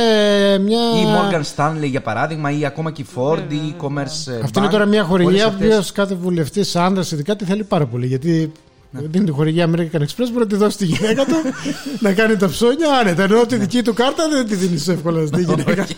μια... 0.58 0.78
Ή 0.96 1.00
η 1.00 1.04
Morgan 1.06 1.42
Stanley 1.56 1.88
για 1.88 2.00
παράδειγμα, 2.02 2.50
ή 2.50 2.64
ακόμα 2.64 2.90
και 2.90 3.02
η 3.02 3.06
Ford, 3.16 3.42
ή 3.48 3.54
η 3.54 3.74
e-commerce. 3.78 4.32
ε, 4.32 4.40
Αυτή 4.42 4.58
είναι 4.58 4.66
bank. 4.66 4.70
τώρα 4.70 4.84
μια 4.86 5.04
χορηγία 5.04 5.30
Όλες 5.32 5.42
που 5.42 5.48
αυτές- 5.48 5.66
οποίος 5.68 5.92
κάθε 5.92 6.14
βουλευτής 6.14 6.76
άντρας 6.76 7.12
ειδικά 7.12 7.36
τη 7.36 7.44
θέλει 7.44 7.64
πάρα 7.64 7.86
πολύ. 7.86 8.06
Γιατί 8.06 8.30
Ναι. 8.30 8.46
Δίνει 8.90 9.24
τη 9.24 9.30
χορηγία 9.30 9.70
American 9.70 9.98
Express, 10.00 10.26
μπορεί 10.32 10.38
να 10.38 10.46
τη 10.46 10.56
δώσει 10.56 10.76
τη 10.76 10.84
γυναίκα 10.84 11.24
του 11.24 11.34
να 12.00 12.12
κάνει 12.12 12.36
τα 12.36 12.48
ψώνια 12.48 12.90
άνετα. 13.00 13.22
Ενώ 13.22 13.46
τη 13.46 13.56
δική 13.56 13.82
του 13.82 13.94
κάρτα 13.94 14.28
δεν 14.28 14.46
τη 14.46 14.54
δίνεις 14.54 14.88
εύκολα 14.88 15.26
στη 15.26 15.42
γυναίκα. 15.42 15.82
Όχι. 15.82 15.96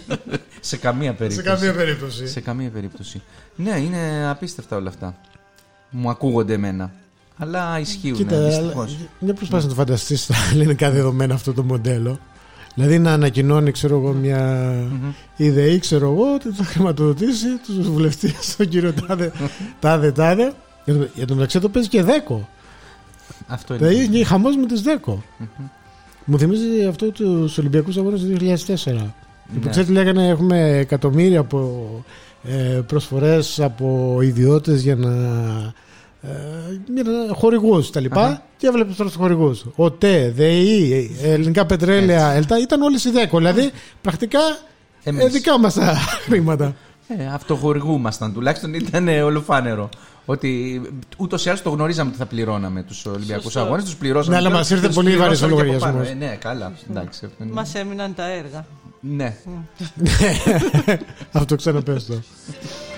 Σε 0.60 0.76
καμία 0.76 1.10
Σε 1.10 1.16
περίπτωση. 1.16 1.42
καμία 1.48 1.74
περίπτωση. 1.74 2.26
Σε 2.28 2.40
καμία 2.40 2.68
περίπτωση. 2.70 3.22
Ναι, 3.56 3.70
είναι 3.78 4.28
απίστευτα 4.30 4.76
όλα 4.76 4.88
αυτά. 4.88 5.16
Μου 5.90 6.10
ακούγονται 6.10 6.52
εμένα. 6.54 6.92
Αλλά 7.38 7.78
ισχύουν 7.80 8.16
Κοίτα, 8.16 8.44
δυστυχώ. 8.44 8.80
αλλά 8.80 8.90
μια 9.18 9.34
προσπάθεια 9.34 9.66
να 9.68 9.72
το 9.74 9.78
φανταστείς 9.80 10.22
στα 10.22 10.34
ελληνικά 10.52 10.90
δεδομένα 10.90 11.34
αυτό 11.34 11.52
το 11.52 11.62
μοντέλο. 11.62 12.18
Δηλαδή 12.74 12.98
να 12.98 13.12
ανακοινώνει, 13.12 13.70
ξέρω 13.70 13.96
εγώ, 13.98 14.12
μια 14.12 14.72
ιδέα, 15.36 15.78
ξέρω 15.78 16.10
εγώ, 16.12 16.34
ότι 16.34 16.48
θα 16.52 16.64
χρηματοδοτήσει 16.64 17.46
τους 17.66 17.90
βουλευτές, 17.90 18.56
τον 18.56 18.68
κύριο 18.68 18.92
Τάδε, 19.06 19.32
Τάδε, 19.80 20.12
Τάδε. 20.12 20.52
Για 20.84 20.94
το- 20.94 21.08
Για 21.14 21.26
τον 21.26 21.36
μεταξύ 21.36 21.60
το 21.60 21.68
παίζει 21.68 21.88
και 21.88 22.02
δέκο. 22.02 22.48
Αυτό 23.50 23.74
είναι. 23.74 23.86
Δηλαδή 23.88 24.04
είναι 24.16 24.24
χαμός 24.24 24.56
με 24.56 24.66
τι 24.66 24.80
δέκο. 24.80 25.22
Μου 26.24 26.38
θυμίζει 26.38 26.84
αυτό 26.88 27.10
τους 27.10 27.58
Ολυμπιακούς 27.58 27.96
Αγώνες 27.96 28.20
του 28.20 28.26
2004. 28.26 29.14
Που 29.52 29.60
Ναι. 29.64 29.70
ξέρετε, 29.70 29.92
λέγανε 29.92 30.28
έχουμε 30.28 30.76
εκατομμύρια 30.78 31.40
από 31.40 31.88
ε, 32.44 32.80
προσφορές 32.86 33.60
από 33.60 34.18
ιδιώτες 34.22 34.82
για 34.82 34.96
να 34.96 35.10
ε, 36.22 36.28
για 36.94 37.02
να- 37.02 37.34
χορηγούς 37.34 37.90
τα 37.90 38.00
λοιπά 38.00 38.24
Αχα. 38.24 38.42
και 38.56 38.66
έβλεπες 38.66 38.96
τώρα 38.96 39.08
τους 39.10 39.18
χορηγούς 39.18 39.64
ΟΤΕ, 39.76 40.32
ΔΕΗ, 40.36 41.16
ελληνικά 41.22 41.66
πετρέλαια, 41.66 42.32
ΕΛΤΑ 42.32 42.58
ήταν 42.58 42.82
όλες 42.82 43.04
οι 43.04 43.10
δέκο 43.10 43.38
δηλαδή 43.38 43.70
πρακτικά 44.02 44.40
Εμείς. 45.02 45.24
ε, 45.24 45.28
δικά 45.28 45.58
μας 45.58 45.74
τα 45.74 45.94
χρήματα 46.26 46.74
Ε, 47.18 47.26
αυτοχορηγούμασταν 47.34 48.32
τουλάχιστον 48.32 48.74
ήταν 48.74 49.08
ε, 49.08 49.22
ολοφάνερο. 49.22 49.88
Ότι 50.30 50.80
ούτως 51.16 51.44
ή 51.44 51.48
άλλως 51.48 51.62
το 51.62 51.70
γνωρίζαμε 51.70 52.08
ότι 52.08 52.18
θα 52.18 52.26
πληρώναμε 52.26 52.82
τους 52.82 53.06
Ολυμπιακούς 53.06 53.42
Σωστό. 53.44 53.60
Αγώνες. 53.60 53.84
Τους 53.84 53.94
πληρώσαμε. 53.96 54.34
Ναι, 54.34 54.40
αλλά 54.40 54.48
και 54.50 54.54
μας 54.54 54.70
ήρθε 54.70 54.86
τους 54.86 54.94
πολύ 54.96 55.16
βαρύς 55.16 55.38
πληρώσαμε 55.40 55.52
ο 55.52 55.56
και 55.56 55.62
από 55.76 55.84
λογαριασμός. 55.84 56.08
πάνω. 56.08 56.24
Ε, 56.24 56.28
ναι, 56.28 56.36
καλά. 56.36 56.72
Εντάξει, 56.90 57.24
αυτό 57.24 57.44
είναι- 57.44 57.52
Μας 57.52 57.74
έμειναν 57.74 58.14
τα 58.14 58.28
έργα. 58.30 58.66
Ναι. 59.00 59.36
αυτό 61.32 61.56
ξαναπες 61.56 62.08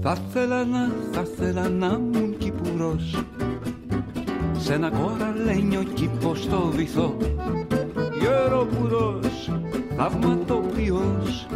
Θα 0.00 0.16
ήθελα 0.28 0.64
να, 0.64 0.92
θα 1.12 1.20
ήθελα 1.20 1.68
να 1.68 1.86
ήμουν 1.86 2.36
κυπουρός 2.38 3.24
Σ' 4.58 4.68
ένα 4.68 4.90
κοραλένιο 4.90 5.82
κήπο 5.94 6.34
στο 6.34 6.70
βυθό. 6.74 7.16
Γεροπουρός, 8.20 9.50
θαυματοποιός 9.96 11.46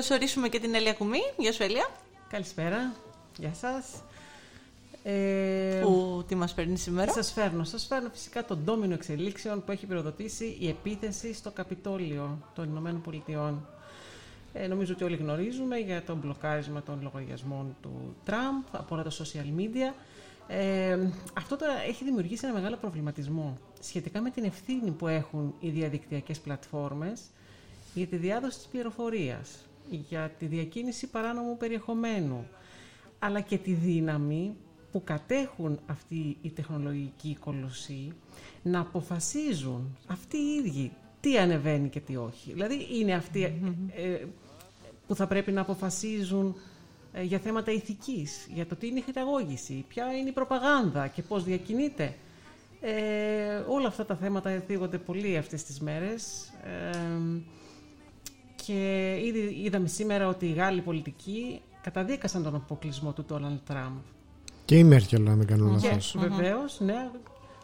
καλωσορίσουμε 0.00 0.48
και 0.48 0.60
την 0.60 0.74
Ελία 0.74 0.92
Κουμή. 0.92 1.18
Γεια 1.36 1.52
σου, 1.52 1.62
Ελία. 1.62 1.88
Καλησπέρα. 2.28 2.94
Γεια 3.38 3.54
σας. 3.54 4.02
Ε, 5.02 5.80
Που 5.82 6.24
τι 6.28 6.34
μας 6.34 6.54
παίρνει 6.54 6.78
σήμερα; 6.78 7.12
σας 7.12 7.32
φέρνω. 7.32 7.64
Σας 7.64 7.86
φέρνω 7.86 8.08
φυσικά 8.08 8.44
τον 8.44 8.58
ντόμινο 8.64 8.94
εξελίξεων 8.94 9.64
που 9.64 9.72
έχει 9.72 9.86
πυροδοτήσει 9.86 10.56
η 10.60 10.68
επίθεση 10.68 11.34
στο 11.34 11.50
Καπιτόλιο 11.50 12.38
των 12.54 12.64
Ηνωμένων 12.64 13.00
Πολιτειών. 13.02 13.66
Ε, 14.52 14.66
νομίζω 14.66 14.92
ότι 14.92 15.04
όλοι 15.04 15.16
γνωρίζουμε 15.16 15.76
για 15.76 16.02
το 16.02 16.14
μπλοκάρισμα 16.16 16.82
των 16.82 16.98
λογαριασμών 17.02 17.76
του 17.82 18.16
Τραμπ 18.24 18.62
από 18.72 18.94
όλα 18.94 19.04
τα 19.04 19.10
social 19.10 19.60
media. 19.60 19.94
Ε, 20.48 20.98
αυτό 21.34 21.56
τώρα 21.56 21.82
έχει 21.88 22.04
δημιουργήσει 22.04 22.46
ένα 22.46 22.54
μεγάλο 22.54 22.76
προβληματισμό 22.76 23.58
σχετικά 23.80 24.20
με 24.20 24.30
την 24.30 24.44
ευθύνη 24.44 24.90
που 24.90 25.06
έχουν 25.06 25.54
οι 25.60 25.68
διαδικτυακές 25.68 26.38
πλατφόρμες 26.40 27.20
για 27.94 28.06
τη 28.06 28.16
διάδοση 28.16 28.56
της 28.58 28.66
πληροφορίας, 28.66 29.50
για 29.96 30.30
τη 30.38 30.46
διακίνηση 30.46 31.06
παράνομου 31.06 31.56
περιεχομένου, 31.56 32.46
αλλά 33.18 33.40
και 33.40 33.58
τη 33.58 33.72
δύναμη 33.72 34.54
που 34.92 35.04
κατέχουν 35.04 35.78
αυτοί 35.86 36.36
οι 36.42 36.50
τεχνολογικοί 36.50 37.36
κολοσσοί 37.40 38.12
να 38.62 38.80
αποφασίζουν 38.80 39.96
αυτοί 40.06 40.36
οι 40.36 40.54
ίδιοι 40.64 40.92
τι 41.20 41.38
ανεβαίνει 41.38 41.88
και 41.88 42.00
τι 42.00 42.16
όχι. 42.16 42.52
Δηλαδή 42.52 42.86
είναι 42.92 43.14
αυτοί 43.14 43.42
ε, 43.96 44.24
που 45.06 45.14
θα 45.14 45.26
πρέπει 45.26 45.52
να 45.52 45.60
αποφασίζουν 45.60 46.56
ε, 47.12 47.22
για 47.22 47.38
θέματα 47.38 47.72
ηθικής, 47.72 48.46
για 48.54 48.66
το 48.66 48.76
τι 48.76 48.86
είναι 48.86 48.98
η 48.98 49.02
χειραγώγηση, 49.02 49.84
ποια 49.88 50.12
είναι 50.12 50.28
η 50.28 50.32
προπαγάνδα 50.32 51.06
και 51.06 51.22
πώς 51.22 51.44
διακινείται. 51.44 52.14
Ε, 52.80 53.62
όλα 53.68 53.86
αυτά 53.88 54.04
τα 54.06 54.16
θέματα 54.16 54.62
θίγονται 54.66 54.98
πολύ 54.98 55.36
αυτές 55.36 55.62
τις 55.64 55.80
μέρες. 55.80 56.52
Ε, 58.70 59.18
και 59.18 59.26
ήδη 59.26 59.60
είδαμε 59.64 59.88
σήμερα 59.88 60.28
ότι 60.28 60.46
οι 60.46 60.52
Γάλλοι 60.52 60.80
πολιτικοί 60.80 61.60
καταδίκασαν 61.82 62.42
τον 62.42 62.54
αποκλεισμό 62.54 63.12
του 63.12 63.24
Ντόναλντ 63.26 63.58
Τραμπ. 63.66 63.96
Και 64.64 64.76
η 64.76 64.84
Μέρκελ, 64.84 65.28
αν 65.28 65.36
δεν 65.36 65.46
κάνω 65.46 65.78
Και 65.80 65.86
λάθος. 65.86 66.16
βεβαίως, 66.18 66.80
ναι. 66.80 67.10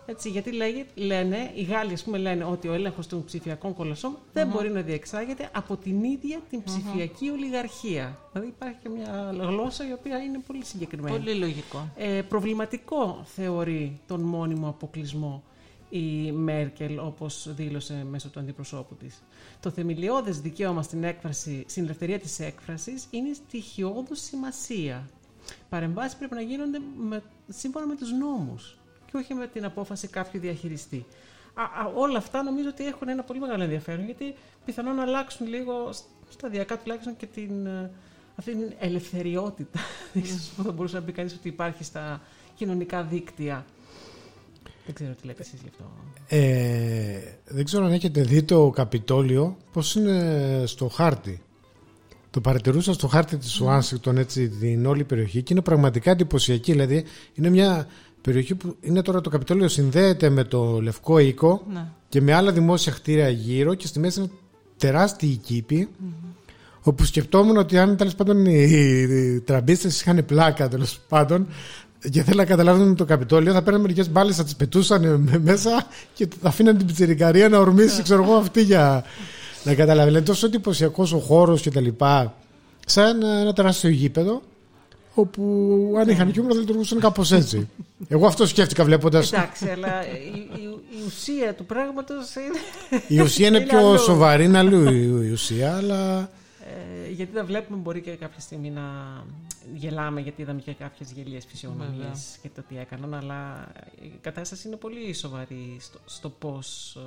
Έτσι, 0.08 0.30
γιατί 0.30 0.52
λέγει, 0.52 0.86
λένε, 0.94 1.50
οι 1.54 1.62
Γάλλοι 1.62 1.92
ας 1.92 2.02
πούμε, 2.02 2.18
λένε 2.18 2.44
ότι 2.44 2.68
ο 2.68 2.72
έλεγχος 2.72 3.06
των 3.06 3.24
ψηφιακών 3.24 3.74
κολοσσών 3.74 4.16
δεν 4.32 4.48
μπορεί 4.48 4.70
να 4.70 4.80
διεξάγεται 4.80 5.50
από 5.52 5.76
την 5.76 6.04
ίδια 6.04 6.40
την 6.50 6.62
ψηφιακή 6.62 7.28
ολιγαρχία. 7.28 8.18
Δηλαδή 8.32 8.50
υπάρχει 8.50 8.78
και 8.82 8.88
μια 8.88 9.34
γλώσσα 9.40 9.88
η 9.88 9.92
οποία 9.92 10.18
είναι 10.18 10.40
πολύ 10.46 10.64
συγκεκριμένη. 10.64 11.16
Πολύ 11.16 11.34
λογικό. 11.34 11.88
Ε, 11.96 12.22
προβληματικό 12.28 13.22
θεωρεί 13.24 14.00
τον 14.06 14.20
μόνιμο 14.20 14.68
αποκλεισμό 14.68 15.42
η 15.88 16.32
Μέρκελ, 16.32 16.98
όπως 16.98 17.54
δήλωσε 17.54 18.06
μέσω 18.10 18.28
του 18.28 18.40
αντιπροσώπου 18.40 18.94
της. 18.94 19.22
Το 19.60 19.70
θεμελιώδες 19.70 20.40
δικαίωμα 20.40 20.82
στην, 20.82 21.04
έκφραση, 21.04 21.64
στην 21.68 21.84
ελευθερία 21.84 22.18
της 22.18 22.40
έκφρασης 22.40 23.06
είναι 23.10 23.32
στοιχειώδους 23.32 24.20
σημασία. 24.20 25.08
Παρεμβάσεις 25.68 26.16
πρέπει 26.16 26.34
να 26.34 26.40
γίνονται 26.40 26.78
με, 26.96 27.22
σύμφωνα 27.48 27.86
με 27.86 27.96
τους 27.96 28.12
νόμους 28.12 28.78
και 29.10 29.16
όχι 29.16 29.34
με 29.34 29.46
την 29.46 29.64
απόφαση 29.64 30.08
κάποιου 30.08 30.40
διαχειριστή. 30.40 31.06
Α, 31.54 31.62
α, 31.62 31.92
όλα 31.94 32.18
αυτά 32.18 32.42
νομίζω 32.42 32.68
ότι 32.68 32.86
έχουν 32.86 33.08
ένα 33.08 33.22
πολύ 33.22 33.40
μεγάλο 33.40 33.62
ενδιαφέρον 33.62 34.04
γιατί 34.04 34.34
πιθανόν 34.64 34.94
να 34.94 35.02
αλλάξουν 35.02 35.46
λίγο 35.46 35.90
σταδιακά 36.28 36.78
τουλάχιστον 36.78 37.16
και 37.16 37.26
την, 37.26 37.66
ε, 37.66 37.90
αυτή 38.36 38.50
την 38.50 38.72
ελευθεριότητα 38.78 39.80
ίσως 40.12 40.52
που 40.56 40.62
θα 40.62 40.72
μπορούσε 40.72 40.96
να 40.96 41.02
πει 41.02 41.12
κανείς 41.12 41.34
ότι 41.34 41.48
υπάρχει 41.48 41.84
στα 41.84 42.20
κοινωνικά 42.54 43.02
δίκτυα. 43.02 43.64
Δεν 44.86 44.94
ξέρω 44.94 45.14
τι 45.20 45.26
λέτε 45.26 45.42
εσείς 45.42 45.60
γι' 45.62 45.68
αυτό. 45.68 45.90
Ε, 46.28 47.20
δεν 47.46 47.64
ξέρω 47.64 47.84
αν 47.84 47.92
έχετε 47.92 48.22
δει 48.22 48.42
το 48.42 48.70
Καπιτόλιο 48.70 49.56
πώς 49.72 49.94
είναι 49.94 50.62
στο 50.66 50.88
χάρτη. 50.88 51.40
Το 52.30 52.40
παρατηρούσα 52.40 52.92
στο 52.92 53.06
χάρτη 53.08 53.36
της 53.36 53.60
Ουάσιγκτον 53.60 54.16
έτσι 54.18 54.48
την 54.48 54.86
όλη 54.86 55.04
περιοχή 55.04 55.42
και 55.42 55.52
είναι 55.52 55.62
πραγματικά 55.62 56.10
εντυπωσιακή. 56.10 56.72
Δηλαδή 56.72 57.04
είναι 57.34 57.50
μια 57.50 57.86
περιοχή 58.20 58.54
που 58.54 58.76
είναι 58.80 59.02
τώρα 59.02 59.20
το 59.20 59.30
Καπιτόλιο 59.30 59.68
συνδέεται 59.68 60.28
με 60.28 60.44
το 60.44 60.80
Λευκό 60.80 61.18
Οίκο 61.18 61.62
Ναι. 61.72 61.86
και 62.08 62.20
με 62.20 62.32
άλλα 62.32 62.52
δημόσια 62.52 62.92
κτίρια 62.92 63.28
γύρω 63.28 63.74
και 63.74 63.86
στη 63.86 63.98
μέση 63.98 64.20
είναι 64.20 64.30
τεράστιοι 64.76 65.36
κήποι 65.36 65.88
όπου 66.82 67.04
σκεφτόμουν 67.04 67.56
ότι 67.56 67.78
αν 67.78 67.96
τέλος 67.96 68.14
πάντων 68.14 68.46
οι, 68.46 68.62
οι 69.08 69.40
τραμπίστες 69.40 70.00
είχαν 70.00 70.24
πλάκα 70.24 70.68
τέλος 70.68 71.00
πάντων 71.08 71.46
και 72.10 72.22
θέλουν 72.22 72.36
να 72.38 72.44
καταλάβουν 72.44 72.96
το 72.96 73.04
Καπιτόλιο, 73.04 73.52
θα 73.52 73.62
παίρνουν 73.62 73.80
μερικές 73.82 74.10
μπάλες, 74.10 74.36
θα 74.36 74.44
τις 74.44 74.56
πετούσαν 74.56 75.20
με- 75.20 75.38
μέσα 75.38 75.86
και 76.14 76.28
θα 76.42 76.48
αφήναν 76.48 76.76
την 76.76 76.86
πιτσερικαρία 76.86 77.48
να 77.48 77.58
ορμήσει, 77.58 78.02
ξέρω 78.02 78.22
εγώ, 78.22 78.34
αυτή 78.34 78.62
για 78.62 79.04
να 79.64 79.74
καταλάβει. 79.74 80.10
Είναι 80.10 80.20
τόσο 80.20 80.46
εντυπωσιακός 80.46 81.12
ο 81.12 81.18
χώρος 81.18 81.60
και 81.60 81.70
τα 81.70 81.80
λοιπά, 81.80 82.34
σαν 82.86 83.22
ένα 83.22 83.52
τεράστιο 83.52 83.90
γήπεδο, 83.90 84.42
όπου 85.14 85.42
αν 86.00 86.08
είχαν 86.08 86.32
χιούμορ 86.32 86.52
θα 86.54 86.58
λειτουργούσαν 86.60 86.98
κάπως 87.00 87.32
έτσι. 87.32 87.68
Εγώ 88.08 88.26
αυτό 88.26 88.46
σκέφτηκα 88.46 88.84
βλέποντας. 88.84 89.32
Εντάξει, 89.32 89.68
αλλά 89.68 90.06
η, 90.06 90.38
η- 90.38 90.58
η 90.96 91.06
ουσία 91.06 91.54
του 91.54 91.64
πράγματος 91.64 92.26
είναι... 92.34 93.00
Η 93.08 93.20
ουσία 93.20 93.46
είναι 93.46 93.60
πιο 93.60 93.78
αλλού. 93.88 93.98
σοβαρή, 93.98 94.44
είναι 94.44 94.58
αλλού 94.58 94.90
η 94.90 95.08
η 95.28 95.30
ουσία, 95.32 95.76
αλλά. 95.76 96.30
Ε, 97.16 97.22
γιατί 97.22 97.32
τα 97.32 97.44
βλέπουμε 97.44 97.78
μπορεί 97.78 98.00
και 98.00 98.10
κάποια 98.10 98.40
στιγμή 98.40 98.70
να 98.70 98.82
γελάμε 99.74 100.20
γιατί 100.20 100.42
είδαμε 100.42 100.60
και 100.60 100.72
κάποιες 100.72 101.10
γελίες 101.12 101.44
φυσιογνωμίες 101.48 102.38
και 102.42 102.48
το 102.54 102.62
τι 102.68 102.78
έκαναν 102.78 103.14
αλλά 103.14 103.68
η 104.02 104.12
κατάσταση 104.20 104.68
είναι 104.68 104.76
πολύ 104.76 105.12
σοβαρή 105.14 105.76
στο, 105.80 105.98
στο 106.06 106.28
πώς 106.30 106.96
ε, 106.96 107.00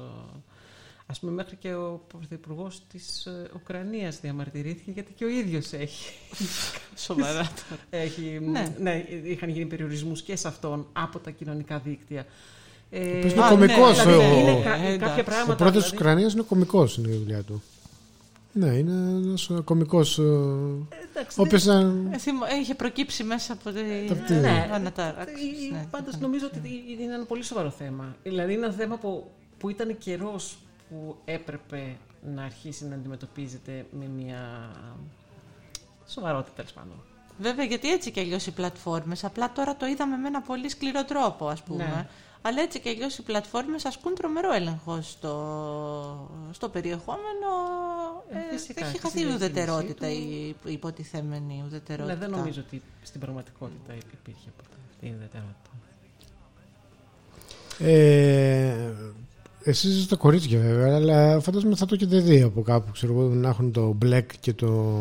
ας 1.06 1.20
πούμε 1.20 1.32
μέχρι 1.32 1.56
και 1.56 1.74
ο 1.74 2.01
Πρωθυπουργός 2.08 2.82
της 2.92 3.25
ε, 3.25 3.50
Ουκρανίας 3.56 4.20
διαμαρτυρήθηκε 4.20 4.92
γιατί 4.92 5.13
και 5.13 5.25
ο 5.25 5.30
ίδιος 5.30 5.74
έχει, 5.74 6.13
Σοβαρά. 7.08 7.51
έχει 7.89 8.39
Ναι. 8.51 8.74
ναι. 8.80 9.06
είχαν 9.24 9.50
γίνει 9.50 9.66
περιορισμούς 9.66 10.22
και 10.22 10.36
σε 10.36 10.48
αυτόν 10.48 10.88
από 10.94 11.20
τα 11.20 11.32
κοινωνικά 11.32 11.80
δίκτυα. 11.80 12.25
Ε, 12.92 13.18
οποίος 13.18 13.34
είναι 13.34 13.44
Α, 13.46 13.50
κωμικός, 13.50 13.98
ναι, 13.98 14.04
δηλαδή 14.04 14.34
ο- 14.36 14.39
είναι 14.39 14.62
κα- 14.62 14.74
Ε, 14.75 14.86
εντάξει. 14.86 14.98
κάποια 14.98 15.22
Ο 15.22 15.25
πράγματα. 15.25 15.56
πρώτο 15.56 15.72
της 15.72 15.82
δηλαδή- 15.82 15.96
Ουκρανίας 15.98 16.34
είναι 16.34 16.42
κωμικός 16.42 16.98
είναι 16.98 17.13
η 17.13 17.18
δουλειά 17.18 17.42
του. 17.44 17.62
Ναι, 18.60 18.68
είναι 18.68 18.92
ένας 18.92 19.50
κωμικός. 19.63 20.18
Εντάξει, 20.20 21.39
Ο 21.39 21.44
δεν- 21.44 21.46
οποίος 21.46 21.63
ήταν. 21.63 22.10
Ε, 22.13 22.18
θυμώ- 22.18 22.51
Είχε 22.62 22.75
προκύψει 22.75 23.24
μέσα 23.24 23.54
από 23.54 23.72
τη 23.72 23.80
Από 24.12 24.25
τη- 24.25 24.34
Ναι. 24.34 24.70
ανατάραξη. 24.74 25.44
Ε, 25.72 25.75
Ναι. 25.75 25.86
Πάντως 25.92 26.18
νομίζω 26.18 26.46
ότι 26.54 26.84
είναι 27.00 27.13
ένα 27.13 27.25
πολύ 27.25 27.44
σοβαρό 27.44 27.70
θέμα. 27.70 28.16
Δηλαδή 28.24 28.54
είναι 28.54 28.66
ένα 28.66 28.74
θέμα 28.75 28.98
που, 28.98 29.30
που 29.58 29.70
ήταν 29.70 29.98
καιρός 29.98 30.58
που 30.89 31.16
έπρεπε 31.25 31.96
να 32.36 32.44
αρχίσει 32.44 32.86
να 32.86 32.96
αντιμετωπίζεται 32.96 33.86
με 34.00 34.06
μια 34.18 34.70
σοβαρότητα 36.08 36.51
τέλος 36.56 36.72
πάντων. 36.72 37.04
Βέβαια, 37.42 37.66
γιατί 37.66 37.92
έτσι 37.92 38.12
κι 38.12 38.20
αλλιώς 38.20 38.46
οι 38.48 38.51
πλατφόρμες, 38.51 39.24
απλά 39.24 39.51
τώρα 39.51 39.75
το 39.75 39.86
είδαμε 39.86 40.18
με 40.18 40.28
ένα 40.28 40.42
πολύ 40.42 40.70
σκληρό 40.70 41.06
τρόπο, 41.06 41.48
ας 41.48 41.63
πούμε. 41.63 41.84
Ναι. 41.84 42.08
Αλλά 42.41 42.62
έτσι 42.62 42.79
κι 42.79 42.89
αλλιώς 42.89 43.17
οι 43.17 43.22
πλατφόρμες 43.22 43.86
ασκούν 43.86 44.15
τρομερό 44.15 44.53
έλεγχο 44.53 45.01
στο, 45.01 45.34
στο 46.51 46.69
περιεχόμενο. 46.69 47.50
Ε, 48.31 48.38
Ε, 48.38 48.58
φυσικά, 48.58 48.81
έχει 48.86 48.89
στη 48.89 49.00
χαθεί 49.00 49.19
η 49.19 49.24
διαχείρισή 49.24 49.50
ουδετερότητα, 49.51 50.08
του. 50.08 50.13
η, 50.13 50.55
η 50.65 50.72
υποτιθέμενη 50.72 51.63
ουδετερότητα. 51.65 52.15
Ναι, 52.15 52.19
δεν 52.19 52.29
νομίζω 52.29 52.62
ότι 52.67 52.81
στην 53.03 53.19
πραγματικότητα 53.19 53.93
υπήρχε 53.93 54.50
ποτέ 54.58 54.77
η 55.00 55.08
ιδιαιτερότητα. 55.08 55.69
Ε, 57.79 58.93
εσείς 59.63 59.98
είστε 59.98 60.15
κορίτσια 60.15 60.60
βέβαια, 60.60 60.96
αλλά 60.96 61.39
φαντάζομαι 61.39 61.75
θα 61.75 61.86
το 61.86 61.96
έχετε 61.96 62.19
δει 62.19 62.41
από 62.41 62.62
κάπου. 62.62 62.91
Ξέρω 62.91 63.13
εγώ 63.13 63.24
να 63.24 63.50
έχουν 63.50 63.72
το 63.72 63.98
Black 64.05 64.25
και 64.39 64.53
το 64.53 64.96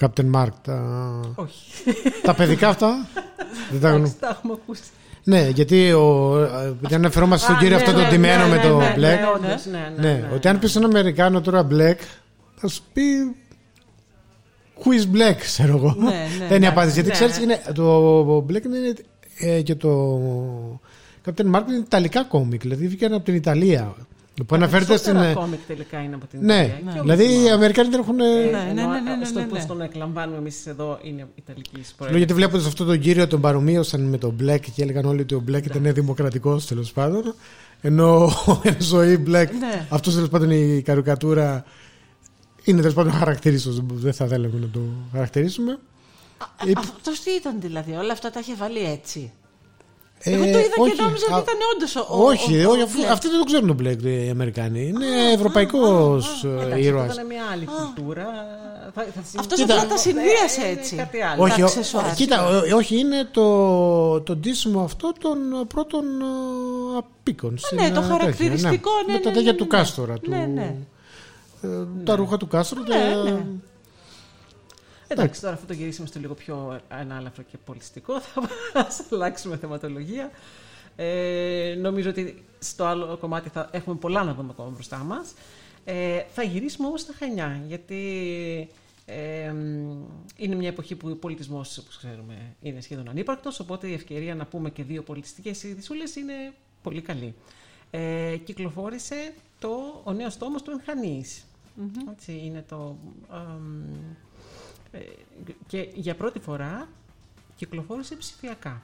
Captain 0.00 0.30
Mark. 0.34 0.48
Τα, 0.62 1.20
Όχι. 1.34 1.84
τα 2.22 2.34
παιδικά 2.34 2.68
αυτά. 2.68 3.06
δεν 3.70 3.80
τα 3.80 3.88
γνω... 3.88 3.96
Εντάξει, 3.98 4.18
τα 4.18 4.28
έχουμε 4.28 4.52
ακούσει. 4.52 4.82
Ναι, 5.24 5.48
γιατί 5.48 5.92
ο, 5.92 6.36
επειδή 6.66 6.94
αναφερόμαστε 6.94 7.44
στον 7.44 7.56
Α, 7.56 7.58
κύριο 7.58 7.76
ναι, 7.76 7.82
αυτό 7.82 7.96
ναι, 7.96 8.02
το 8.04 8.10
ντυμένο 8.10 8.42
ναι, 8.42 8.48
με 8.48 8.56
ναι, 8.56 8.62
το 8.62 8.76
ναι, 8.78 8.94
Black. 8.96 8.98
ναι, 9.00 9.20
όντως, 9.34 9.66
ναι, 9.66 9.92
ναι, 9.96 10.08
Ναι, 10.08 10.12
ναι. 10.12 10.28
ότι 10.34 10.48
αν 10.48 10.58
πεις 10.58 10.70
στον 10.70 10.84
Αμερικάνο 10.84 11.40
τώρα 11.40 11.66
Black, 11.70 11.96
θα 12.54 12.68
σου 12.68 12.82
πει. 12.92 13.02
Who 14.82 14.88
is 14.88 15.16
black, 15.16 15.36
ξέρω 15.38 15.76
εγώ. 15.76 15.94
Ναι, 15.98 16.08
ναι, 16.10 16.26
Δεν 16.38 16.46
είναι 16.46 16.56
η 16.56 16.58
ναι, 16.58 16.66
απάντηση. 16.66 16.94
Γιατί 16.94 17.08
ναι. 17.08 17.14
ξέρεις, 17.14 17.38
είναι, 17.38 17.62
το 17.74 18.46
Black 18.48 18.64
είναι 18.64 18.94
ε, 19.38 19.62
και 19.62 19.74
το 19.74 20.20
Captain 21.24 21.54
Marvel 21.54 21.68
είναι 21.68 21.76
ιταλικά 21.76 22.24
κόμικ, 22.24 22.60
δηλαδή 22.60 22.86
βγήκαν 22.86 23.12
από 23.12 23.24
την 23.24 23.34
Ιταλία. 23.34 23.94
Που 24.46 24.54
αναφέρεται 24.54 24.96
στην. 24.96 25.12
Περισσότερα 25.12 25.40
ε, 25.40 25.44
κόμικ 25.44 25.60
τελικά 25.66 26.02
είναι 26.02 26.14
από 26.14 26.26
την 26.26 26.38
Ναι, 26.42 26.54
Ιταλία. 26.54 26.92
Και 26.92 27.00
δηλαδή 27.00 27.24
όχι 27.24 27.32
οι 27.34 27.38
μόνο. 27.42 27.54
Αμερικάνοι 27.54 27.88
δεν 27.88 28.00
έχουν. 28.00 28.20
Ε, 28.20 28.24
Ναι, 28.24 28.66
ενώ, 28.70 28.88
ναι, 28.88 29.00
ναι, 29.00 29.16
ναι, 29.16 29.24
στο 29.24 29.38
ναι, 29.38 29.44
πώς 29.46 29.58
ναι. 29.58 29.64
τον 29.64 29.80
εκλαμβάνουμε 29.80 30.38
εμείς 30.38 30.66
εδώ 30.66 30.98
είναι 31.02 31.26
Ιταλική 31.34 31.70
Λέω 31.74 31.84
προέλευση. 31.96 32.18
γιατί 32.18 32.34
βλέποντας 32.34 32.66
αυτόν 32.66 32.86
τον 32.86 32.98
κύριο 33.00 33.26
τον 33.26 33.40
παρομοίωσαν 33.40 34.00
με 34.00 34.18
τον 34.18 34.36
Black 34.42 34.60
και 34.74 34.82
έλεγαν 34.82 35.04
όλοι 35.04 35.20
ότι 35.20 35.34
ο 35.34 35.44
Black 35.48 35.64
ήταν 35.64 35.92
δημοκρατικός 35.94 36.66
τέλος 36.66 36.92
πάντων. 36.92 37.34
Ενώ 37.80 38.30
εν 38.62 38.76
ζωή 38.80 39.22
Black, 39.26 39.48
Ναι. 39.58 39.86
αυτός 39.88 40.14
τέλος 40.14 40.28
πάντων 40.28 40.50
η 40.50 40.82
καρικατούρα 40.82 41.64
είναι 42.64 42.78
τέλος 42.80 42.94
πάντων 42.94 43.12
χαρακτηρίστο. 43.12 43.70
Δεν 43.90 44.12
θα 44.12 44.26
θέλαμε 44.26 44.58
να 44.60 44.68
το 44.68 44.80
χαρακτηρίσουμε. 45.12 45.78
Ε, 46.66 46.72
Αυτός 46.76 47.20
τι 47.20 47.30
ήταν 47.30 47.56
δηλαδή, 47.60 47.92
όλα 47.92 48.12
αυτά 48.12 48.30
τα 48.30 48.40
είχε 48.40 48.54
βάλει 48.54 48.78
έτσι; 48.84 49.32
Ε, 50.22 50.32
Εγώ 50.34 50.42
το 50.42 50.48
είδα 50.48 50.58
όχι, 50.78 50.94
και 50.94 51.02
νόμιζα 51.02 51.26
α, 51.32 51.36
ότι 51.36 51.42
ήταν 51.50 51.58
όντως 51.74 51.96
ο. 51.96 52.06
Όχι, 52.08 52.64
ο- 52.64 52.68
ο 52.68 52.72
όχι, 52.72 52.82
αφού- 52.82 53.00
Black. 53.02 53.06
αυτοί 53.12 53.28
δεν 53.28 53.38
το 53.38 53.44
ξέρουν 53.44 53.66
τον 53.66 53.78
Black 53.80 54.02
οι 54.04 54.30
Αμερικανοί. 54.30 54.86
Είναι 54.86 55.06
ευρωπαϊκός 55.34 56.44
Εντάξει, 56.44 56.80
ήρωας. 56.80 57.08
αυτό 57.08 57.14
ήταν 57.20 57.26
μια 57.26 57.42
άλλη 57.52 57.64
κουλτούρα. 57.64 58.26
Θα, 58.94 59.02
θα 59.14 59.38
Αυτός 59.40 59.58
Κοίτα, 59.58 59.74
απλά 59.74 59.86
τα 59.88 59.96
συνδύασε 59.96 60.60
ε, 60.60 60.70
είναι 60.70 60.80
έτσι. 60.80 60.96
Κάτι 60.96 61.22
άλλο. 61.22 61.42
Όχι, 61.42 61.56
τα 61.58 61.62
ο- 61.62 61.66
αξεσουάρ. 61.66 62.14
κοίτα, 62.14 62.46
ο- 62.48 62.76
όχι, 62.76 62.98
είναι 62.98 63.28
το, 63.30 64.20
το 64.20 64.36
ντύσιμο 64.36 64.80
αυτό 64.82 65.12
των 65.20 65.38
πρώτων 65.68 66.04
ε, 66.20 66.98
απίκων. 66.98 67.58
στην, 67.58 67.76
ναι, 67.80 67.82
το 67.82 68.00
ε, 68.00 68.00
τέτοια, 68.00 68.16
χαρακτηριστικό, 68.16 68.90
ναι, 69.06 69.12
Με 69.12 69.18
τα 69.18 69.28
ναι, 69.28 69.34
τέτοια 69.34 69.52
ναι, 69.52 69.58
του 69.58 69.66
ναι. 69.70 69.76
Κάστορα. 69.76 70.14
Του, 70.18 70.30
Ναι, 70.30 70.48
ναι. 70.54 70.74
ε, 71.62 71.68
Τα 72.04 72.14
ρούχα 72.16 72.36
του 72.36 72.46
Κάστορα. 72.48 72.82
Ναι, 72.88 73.14
τα- 73.14 73.22
ναι. 73.30 73.44
Εντάξει, 75.12 75.40
τώρα 75.40 75.54
αυτό 75.54 75.66
το 75.66 75.72
γυρίσουμε 75.72 76.06
στο 76.06 76.18
λίγο 76.18 76.34
πιο 76.34 76.80
ανάλαφρο 76.88 77.42
και 77.42 77.56
πολιστικό. 77.64 78.20
Θα 78.20 78.42
ας 78.72 79.02
αλλάξουμε 79.12 79.56
θεματολογία. 79.56 80.30
Ε, 80.96 81.76
νομίζω 81.80 82.10
ότι 82.10 82.44
στο 82.58 82.84
άλλο 82.84 83.16
κομμάτι 83.16 83.48
θα 83.48 83.68
έχουμε 83.72 83.96
πολλά 83.96 84.24
να 84.24 84.34
δούμε 84.34 84.48
ακόμα 84.50 84.68
μπροστά 84.68 84.96
μας. 84.96 85.34
Ε, 85.84 86.22
θα 86.32 86.42
γυρίσουμε 86.42 86.86
όμως 86.86 87.00
στα 87.00 87.12
Χανιά, 87.18 87.62
γιατί 87.66 87.98
ε, 89.06 89.52
μ, 89.52 90.04
είναι 90.36 90.54
μια 90.54 90.68
εποχή 90.68 90.94
που 90.94 91.08
ο 91.08 91.14
πολιτισμός, 91.14 91.78
όπως 91.78 91.96
ξέρουμε, 91.96 92.54
είναι 92.60 92.80
σχεδόν 92.80 93.08
ανύπαρκτος, 93.08 93.60
οπότε 93.60 93.88
η 93.88 93.92
ευκαιρία 93.92 94.34
να 94.34 94.46
πούμε 94.46 94.70
και 94.70 94.82
δύο 94.82 95.02
πολιτιστικές 95.02 95.62
ειδησούλες 95.62 96.16
είναι 96.16 96.52
πολύ 96.82 97.00
καλή. 97.00 97.34
Ε, 97.90 98.36
κυκλοφόρησε 98.44 99.34
το, 99.58 100.00
ο 100.04 100.12
νέος 100.12 100.36
τόμος 100.36 100.62
του 100.62 100.70
Ενχανής. 100.70 101.44
Έτσι, 102.10 102.40
είναι 102.44 102.64
το... 102.68 102.96
αμ, 103.28 103.84
ε, 103.92 104.29
και 105.66 105.88
για 105.94 106.14
πρώτη 106.14 106.38
φορά 106.38 106.88
κυκλοφόρησε 107.56 108.16
ψηφιακά. 108.16 108.82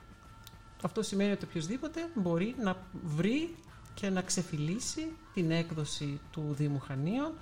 Αυτό 0.83 1.03
σημαίνει 1.03 1.33
ότι 1.33 1.45
οποιοδήποτε 1.45 2.09
μπορεί 2.14 2.55
να 2.59 2.77
βρει 3.05 3.55
και 3.95 4.11
να 4.11 4.23
ξεφυλίσει 4.23 5.09
την 5.35 5.51
έκδοση 5.51 6.21
του 6.31 6.55
Δήμου 6.57 6.79
Χανίων 6.79 7.33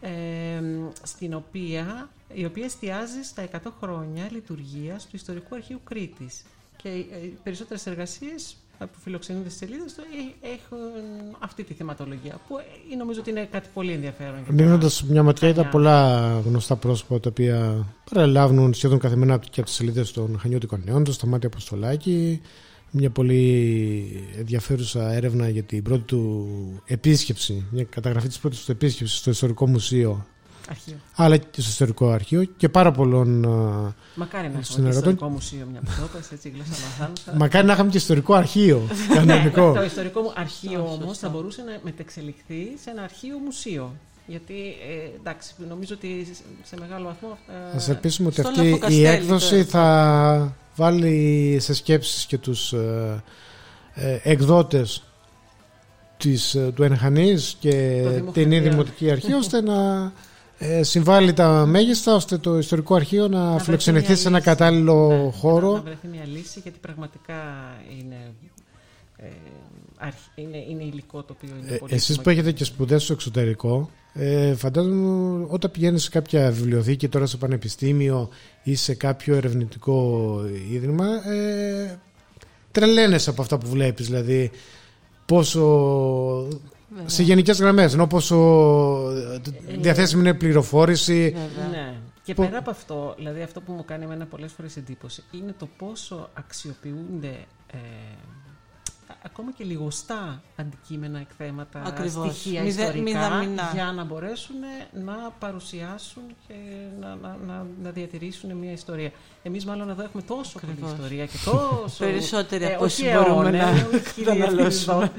ε, 0.00 0.62
στην 1.02 1.34
οποία, 1.34 2.10
η 2.34 2.44
οποία 2.44 2.64
εστιάζει 2.64 3.22
στα 3.22 3.48
100 3.52 3.58
χρόνια 3.80 4.28
λειτουργίας 4.30 5.06
του 5.06 5.16
Ιστορικού 5.16 5.54
Αρχείου 5.54 5.80
Κρήτης. 5.84 6.42
Και 6.76 6.88
ε, 6.88 7.24
οι 7.24 7.38
περισσότερες 7.42 7.86
εργασίες 7.86 8.52
ε, 8.52 8.67
που 8.78 8.98
φιλοξενούνται 9.00 9.48
στις 9.48 9.60
σελίδες 9.68 9.94
του 9.94 10.00
ε, 10.42 10.48
έχουν 10.48 10.78
αυτή 11.38 11.64
τη 11.64 11.74
θεματολογία 11.74 12.40
που 12.48 12.58
ε, 12.92 12.96
νομίζω 12.96 13.20
ότι 13.20 13.30
είναι 13.30 13.48
κάτι 13.50 13.68
πολύ 13.74 13.92
ενδιαφέρον. 13.92 14.34
για 14.34 14.56
τα 14.56 14.62
Ρίχνοντα 14.62 14.90
μια 15.08 15.22
ματιά, 15.22 15.48
είδα 15.48 15.56
Χανιά. 15.56 15.70
πολλά 15.70 16.30
γνωστά 16.46 16.76
πρόσωπα 16.76 17.20
τα 17.20 17.28
οποία 17.28 17.86
παραλάβουν 18.10 18.74
σχεδόν 18.74 18.98
καθημερινά 18.98 19.38
και 19.38 19.60
από 19.60 19.64
τις 19.64 19.74
σελίδες 19.74 20.12
των 20.12 20.38
Χανιώτικων 20.38 20.82
Νέων, 20.84 21.04
το 21.04 21.12
Σταμάτη 21.12 21.46
Αποστολάκη. 21.46 22.40
Μια 22.90 23.10
πολύ 23.10 24.32
ενδιαφέρουσα 24.38 25.12
έρευνα 25.12 25.48
για 25.48 25.62
την 25.62 25.82
πρώτη 25.82 26.02
του 26.02 26.48
επίσκεψη, 26.86 27.66
μια 27.70 27.84
καταγραφή 27.84 28.28
της 28.28 28.38
πρώτης 28.38 28.64
του 28.64 28.70
επίσκεψης 28.72 29.18
στο 29.18 29.30
Ιστορικό 29.30 29.68
Μουσείο, 29.68 30.26
Αρχείο. 30.70 30.94
αλλά 31.14 31.36
και 31.36 31.60
στο 31.60 31.70
Ιστορικό 31.70 32.10
Αρχείο 32.10 32.44
και 32.44 32.68
πάρα 32.68 32.92
πολλών. 32.92 33.44
α, 33.44 33.94
Μακάρι 34.14 34.48
να 34.48 34.62
Στην 34.62 34.84
έχουμε 34.84 34.90
και 34.90 34.96
ερωτών- 34.96 35.12
ιστορικό 35.12 35.28
μουσείο 35.28 35.66
μια 35.70 35.80
που 35.80 35.90
το 35.96 36.08
είπες, 36.14 36.30
έτσι 36.32 36.48
γλώσσα 36.48 36.70
μαθάνουσα. 36.88 37.32
Μακάρι 37.36 37.66
να 37.66 37.72
είχαμε 37.72 37.90
και 37.90 37.96
ιστορικό 37.96 38.34
αρχείο. 38.34 38.82
Ναι, 39.08 39.14
Κανονικό. 39.14 39.72
το 39.72 39.82
ιστορικό 39.84 40.20
μου 40.20 40.32
αρχείο 40.36 40.70
Σωστό, 40.70 40.92
όμως 40.94 41.06
σωστό. 41.08 41.26
θα 41.26 41.32
μπορούσε 41.32 41.62
να 41.62 41.78
μετεξελιχθεί 41.82 42.62
σε 42.82 42.90
ένα 42.90 43.02
αρχείο 43.02 43.38
μουσείο. 43.44 43.94
Γιατί 44.26 44.54
ε, 44.54 45.16
εντάξει, 45.20 45.54
νομίζω 45.68 45.94
ότι 45.94 46.26
σε 46.62 46.76
μεγάλο 46.80 47.04
βαθμό. 47.04 47.38
ε, 47.72 47.76
Ας 47.76 47.88
ελπίσουμε 47.88 48.28
ότι 48.28 48.40
στο 48.40 48.48
αυτή 48.48 48.60
η 48.60 48.64
Λαφοκαστέλι 48.64 49.06
έκδοση 49.06 49.64
τώρα. 49.64 49.64
θα 49.64 50.56
βάλει 50.76 51.56
σε 51.60 51.74
σκέψεις 51.74 52.24
και 52.26 52.38
τους 52.38 52.72
ε, 52.72 53.22
ε, 53.94 54.18
εκδότες 54.22 55.02
της, 56.16 56.54
ε, 56.54 56.72
του 56.74 56.82
Ενχανής 56.82 57.56
και 57.60 58.00
Το 58.04 58.10
Δήμο 58.10 58.30
την 58.32 58.42
Χανίων. 58.42 58.62
Δημοτική 58.62 59.10
Αρχή 59.10 59.32
ώστε 59.32 59.60
να 59.62 60.12
ε, 60.58 60.82
συμβάλλει 60.82 61.32
τα 61.32 61.66
μέγιστα 61.66 62.14
ώστε 62.14 62.38
το 62.38 62.58
ιστορικό 62.58 62.94
αρχείο 62.94 63.28
να, 63.28 63.48
βρεθεί 63.50 63.64
φιλοξενηθεί 63.64 64.06
μια 64.06 64.16
σε 64.16 64.28
ένα 64.28 64.36
λύση. 64.36 64.48
κατάλληλο 64.48 65.08
ναι, 65.08 65.30
χώρο. 65.32 65.72
Να 65.72 65.80
βρεθεί 65.80 66.06
μια 66.08 66.24
λύση 66.26 66.60
γιατί 66.62 66.78
πραγματικά 66.80 67.34
είναι. 68.00 68.16
Ε, 69.16 69.26
αρχ- 69.96 70.16
είναι, 70.34 70.56
είναι 70.70 70.82
υλικό 70.82 71.22
το 71.22 71.34
οποίο 71.36 71.54
είναι 71.62 71.74
Ε, 71.74 71.78
πολύ 71.78 71.94
εσείς 71.94 72.20
που 72.20 72.30
έχετε 72.30 72.52
και 72.52 72.64
σπουδές 72.64 73.02
στο 73.02 73.12
εξωτερικό, 73.12 73.90
ε, 74.12 74.54
φαντάζομαι 74.54 75.46
όταν 75.48 75.70
πηγαίνεις 75.70 76.02
σε 76.02 76.10
κάποια 76.10 76.50
βιβλιοθήκη 76.50 77.08
τώρα 77.08 77.26
σε 77.26 77.36
πανεπιστήμιο 77.36 78.28
ή 78.62 78.74
σε 78.74 78.94
κάποιο 78.94 79.34
ερευνητικό 79.36 80.40
ίδρυμα, 80.70 81.06
ε, 81.32 81.98
τρελαίνεσαι 82.70 83.30
από 83.30 83.42
αυτά 83.42 83.58
που 83.58 83.68
βλέπεις, 83.68 84.06
δηλαδή 84.06 84.50
πόσο 85.26 85.62
Βέβαια. 86.90 87.08
σε 87.08 87.22
γενικές 87.22 87.60
γραμμές, 87.60 87.92
ενώ 87.94 88.06
πόσο 88.06 88.36
ε, 89.66 89.76
διαθέσιμη 89.78 90.20
είναι 90.22 90.34
πληροφόρηση. 90.34 91.36
Βέβαια. 91.56 91.68
Ναι. 91.70 91.94
Και 92.22 92.34
Που- 92.34 92.42
πέρα 92.44 92.58
από 92.58 92.70
αυτό, 92.70 93.14
δηλαδή 93.16 93.42
αυτό 93.42 93.60
που 93.60 93.72
μου 93.72 93.84
κάνει 93.84 94.04
εμένα 94.04 94.26
πολλές 94.26 94.52
φορές 94.52 94.76
εντύπωση 94.76 95.22
είναι 95.30 95.54
το 95.58 95.68
πόσο 95.78 96.28
αξιοποιούνται 96.34 97.36
ε, 97.72 97.76
α- 97.76 98.47
ακόμα 99.22 99.52
και 99.52 99.64
λιγοστά 99.64 100.42
αντικείμενα, 100.56 101.18
εκθέματα, 101.18 101.82
Ακριβώς. 101.86 102.36
στοιχεία 102.36 102.62
Μηδε- 102.62 102.78
ιστορικά 102.94 103.02
μηδαμινά. 103.18 103.70
για 103.74 103.92
να 103.92 104.04
μπορέσουν 104.04 104.56
να 105.04 105.14
παρουσιάσουν 105.38 106.22
και 106.46 106.54
να, 107.00 107.14
να, 107.14 107.36
να, 107.46 107.66
να 107.82 107.90
διατηρήσουν 107.90 108.56
μια 108.56 108.72
ιστορία. 108.72 109.10
Εμείς 109.42 109.64
μάλλον 109.64 109.90
εδώ 109.90 110.02
έχουμε 110.02 110.22
τόσο 110.22 110.58
πολλή 110.58 110.72
Ακριβώς. 110.72 110.92
ιστορία 110.92 111.26
και 111.26 111.36
τόσο... 111.44 111.98
Περισσότερη 112.04 112.64
ε, 112.64 112.74
από 112.74 112.84
όχι 112.84 113.02
όσοι 113.06 113.12
μπορούμε 113.14 113.58
αιώνες, 113.58 113.86
να 113.86 114.00
χιλιετηρίδων, 114.14 115.10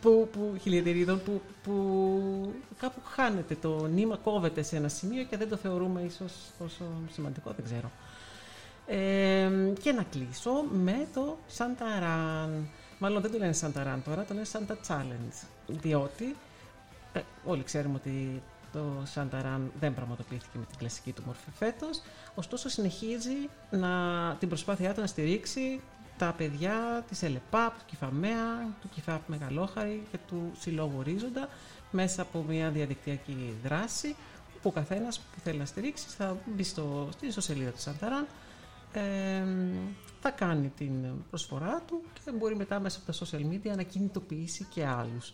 που, 0.00 0.28
που, 0.32 0.56
χιλιετηρίδων 0.62 1.20
που, 1.24 1.40
που 1.62 2.54
κάπου 2.80 3.00
χάνεται 3.04 3.56
το 3.60 3.86
νήμα, 3.86 4.16
κόβεται 4.16 4.62
σε 4.62 4.76
ένα 4.76 4.88
σημείο 4.88 5.22
και 5.22 5.36
δεν 5.36 5.48
το 5.48 5.56
θεωρούμε 5.56 6.00
ίσως 6.02 6.32
τόσο 6.58 6.84
σημαντικό, 7.12 7.52
δεν 7.56 7.64
ξέρω. 7.64 7.90
Ε, 8.86 9.50
και 9.82 9.92
να 9.92 10.02
κλείσω 10.02 10.50
με 10.72 11.06
το 11.14 11.36
Σανταράν. 11.46 12.68
Μάλλον 12.98 13.22
δεν 13.22 13.30
το 13.30 13.38
λένε 13.38 13.52
Σανταράν 13.52 14.02
τώρα, 14.02 14.24
το 14.24 14.34
λένε 14.34 14.46
Σαντα 14.46 14.76
Challenge. 14.88 15.46
Διότι 15.66 16.36
ε, 17.12 17.20
όλοι 17.44 17.62
ξέρουμε 17.62 17.94
ότι 17.94 18.42
το 18.72 19.02
Σανταράν 19.04 19.72
δεν 19.80 19.94
πραγματοποιήθηκε 19.94 20.58
με 20.58 20.64
την 20.64 20.78
κλασική 20.78 21.12
του 21.12 21.22
μορφή 21.26 21.50
φέτος, 21.58 22.02
ωστόσο 22.34 22.68
συνεχίζει 22.68 23.48
να, 23.70 23.90
την 24.38 24.48
προσπάθειά 24.48 24.94
του 24.94 25.00
να 25.00 25.06
στηρίξει 25.06 25.80
τα 26.18 26.34
παιδιά 26.36 27.04
της 27.08 27.22
ΕΛΕΠΑΠ, 27.22 27.78
του 27.78 27.84
Κιφαμέα, 27.86 28.74
του 28.80 28.88
ΚΙΦΑΠ 28.88 29.28
Μεγαλόχαρη 29.28 30.02
και 30.10 30.18
του 30.28 30.52
Συλλόγου 30.58 30.98
Ορίζοντα 30.98 31.48
μέσα 31.90 32.22
από 32.22 32.44
μια 32.48 32.70
διαδικτυακή 32.70 33.54
δράση 33.62 34.16
που 34.62 34.68
ο 34.68 34.70
καθένας 34.70 35.18
που 35.18 35.40
θέλει 35.44 35.58
να 35.58 35.64
στηρίξει 35.64 36.06
θα 36.08 36.36
μπει 36.46 36.62
στο, 36.62 37.08
στην 37.12 37.28
ιστοσελίδα 37.28 37.70
του 37.70 37.80
Σανταράν 37.80 38.22
ε, 38.22 38.26
θα 40.20 40.30
κάνει 40.30 40.72
την 40.76 40.92
προσφορά 41.30 41.82
του 41.86 42.02
και 42.14 42.30
μπορεί 42.38 42.56
μετά 42.56 42.80
μέσα 42.80 43.00
από 43.02 43.12
τα 43.12 43.26
social 43.26 43.40
media 43.40 43.76
να 43.76 43.82
κινητοποιήσει 43.82 44.66
και 44.74 44.86
άλλους. 44.86 45.32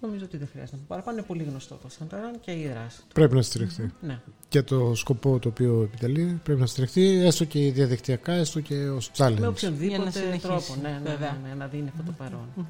Νομίζω 0.00 0.24
ότι 0.24 0.36
δεν 0.36 0.48
χρειάζεται 0.52 0.76
να 0.76 0.82
πω 0.82 0.86
παραπάνω. 0.88 1.16
Είναι 1.16 1.26
πολύ 1.26 1.42
γνωστό 1.42 1.74
το 1.74 1.88
Σανταράν 1.88 2.40
και 2.40 2.52
η 2.52 2.68
δράση 2.68 2.98
του. 2.98 3.14
Πρέπει 3.14 3.34
να 3.34 3.42
στηριχθεί. 3.42 3.92
Ναι. 4.00 4.20
Και 4.48 4.62
το 4.62 4.94
σκοπό 4.94 5.38
το 5.38 5.48
οποίο 5.48 5.82
επιτελεί 5.82 6.40
πρέπει 6.44 6.60
να 6.60 6.66
στηριχθεί 6.66 7.24
έστω 7.24 7.44
και 7.44 7.72
διαδικτυακά, 7.72 8.32
έστω 8.32 8.60
και 8.60 8.88
ως 8.88 9.10
Με 9.18 9.26
challenge. 9.26 9.30
Για 9.32 9.40
να 9.40 9.48
οποιονδήποτε 9.48 10.10
συνεχίσει, 10.10 10.40
τρόπο. 10.46 10.76
Ναι, 10.82 10.88
ναι, 10.88 11.10
βέβαια. 11.10 11.38
ναι, 11.42 11.48
ναι, 11.48 11.54
να 11.54 11.66
δίνει 11.66 11.88
αυτό 11.88 12.02
το 12.02 12.12
παρόν. 12.18 12.66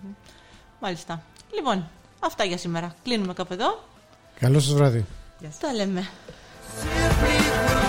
Μάλιστα. 0.81 1.23
Λοιπόν, 1.55 1.89
αυτά 2.21 2.45
για 2.45 2.59
σήμερα. 2.59 2.95
Κλείνουμε 3.03 3.33
κάπου 3.33 3.53
εδώ. 3.53 3.85
Καλό 4.39 4.61
σας 4.61 4.75
βράδυ. 4.75 5.05
Γεια 5.41 5.51
σας. 5.51 5.59
Τα 5.59 5.73
λέμε. 5.73 6.01
Feel 6.83 7.02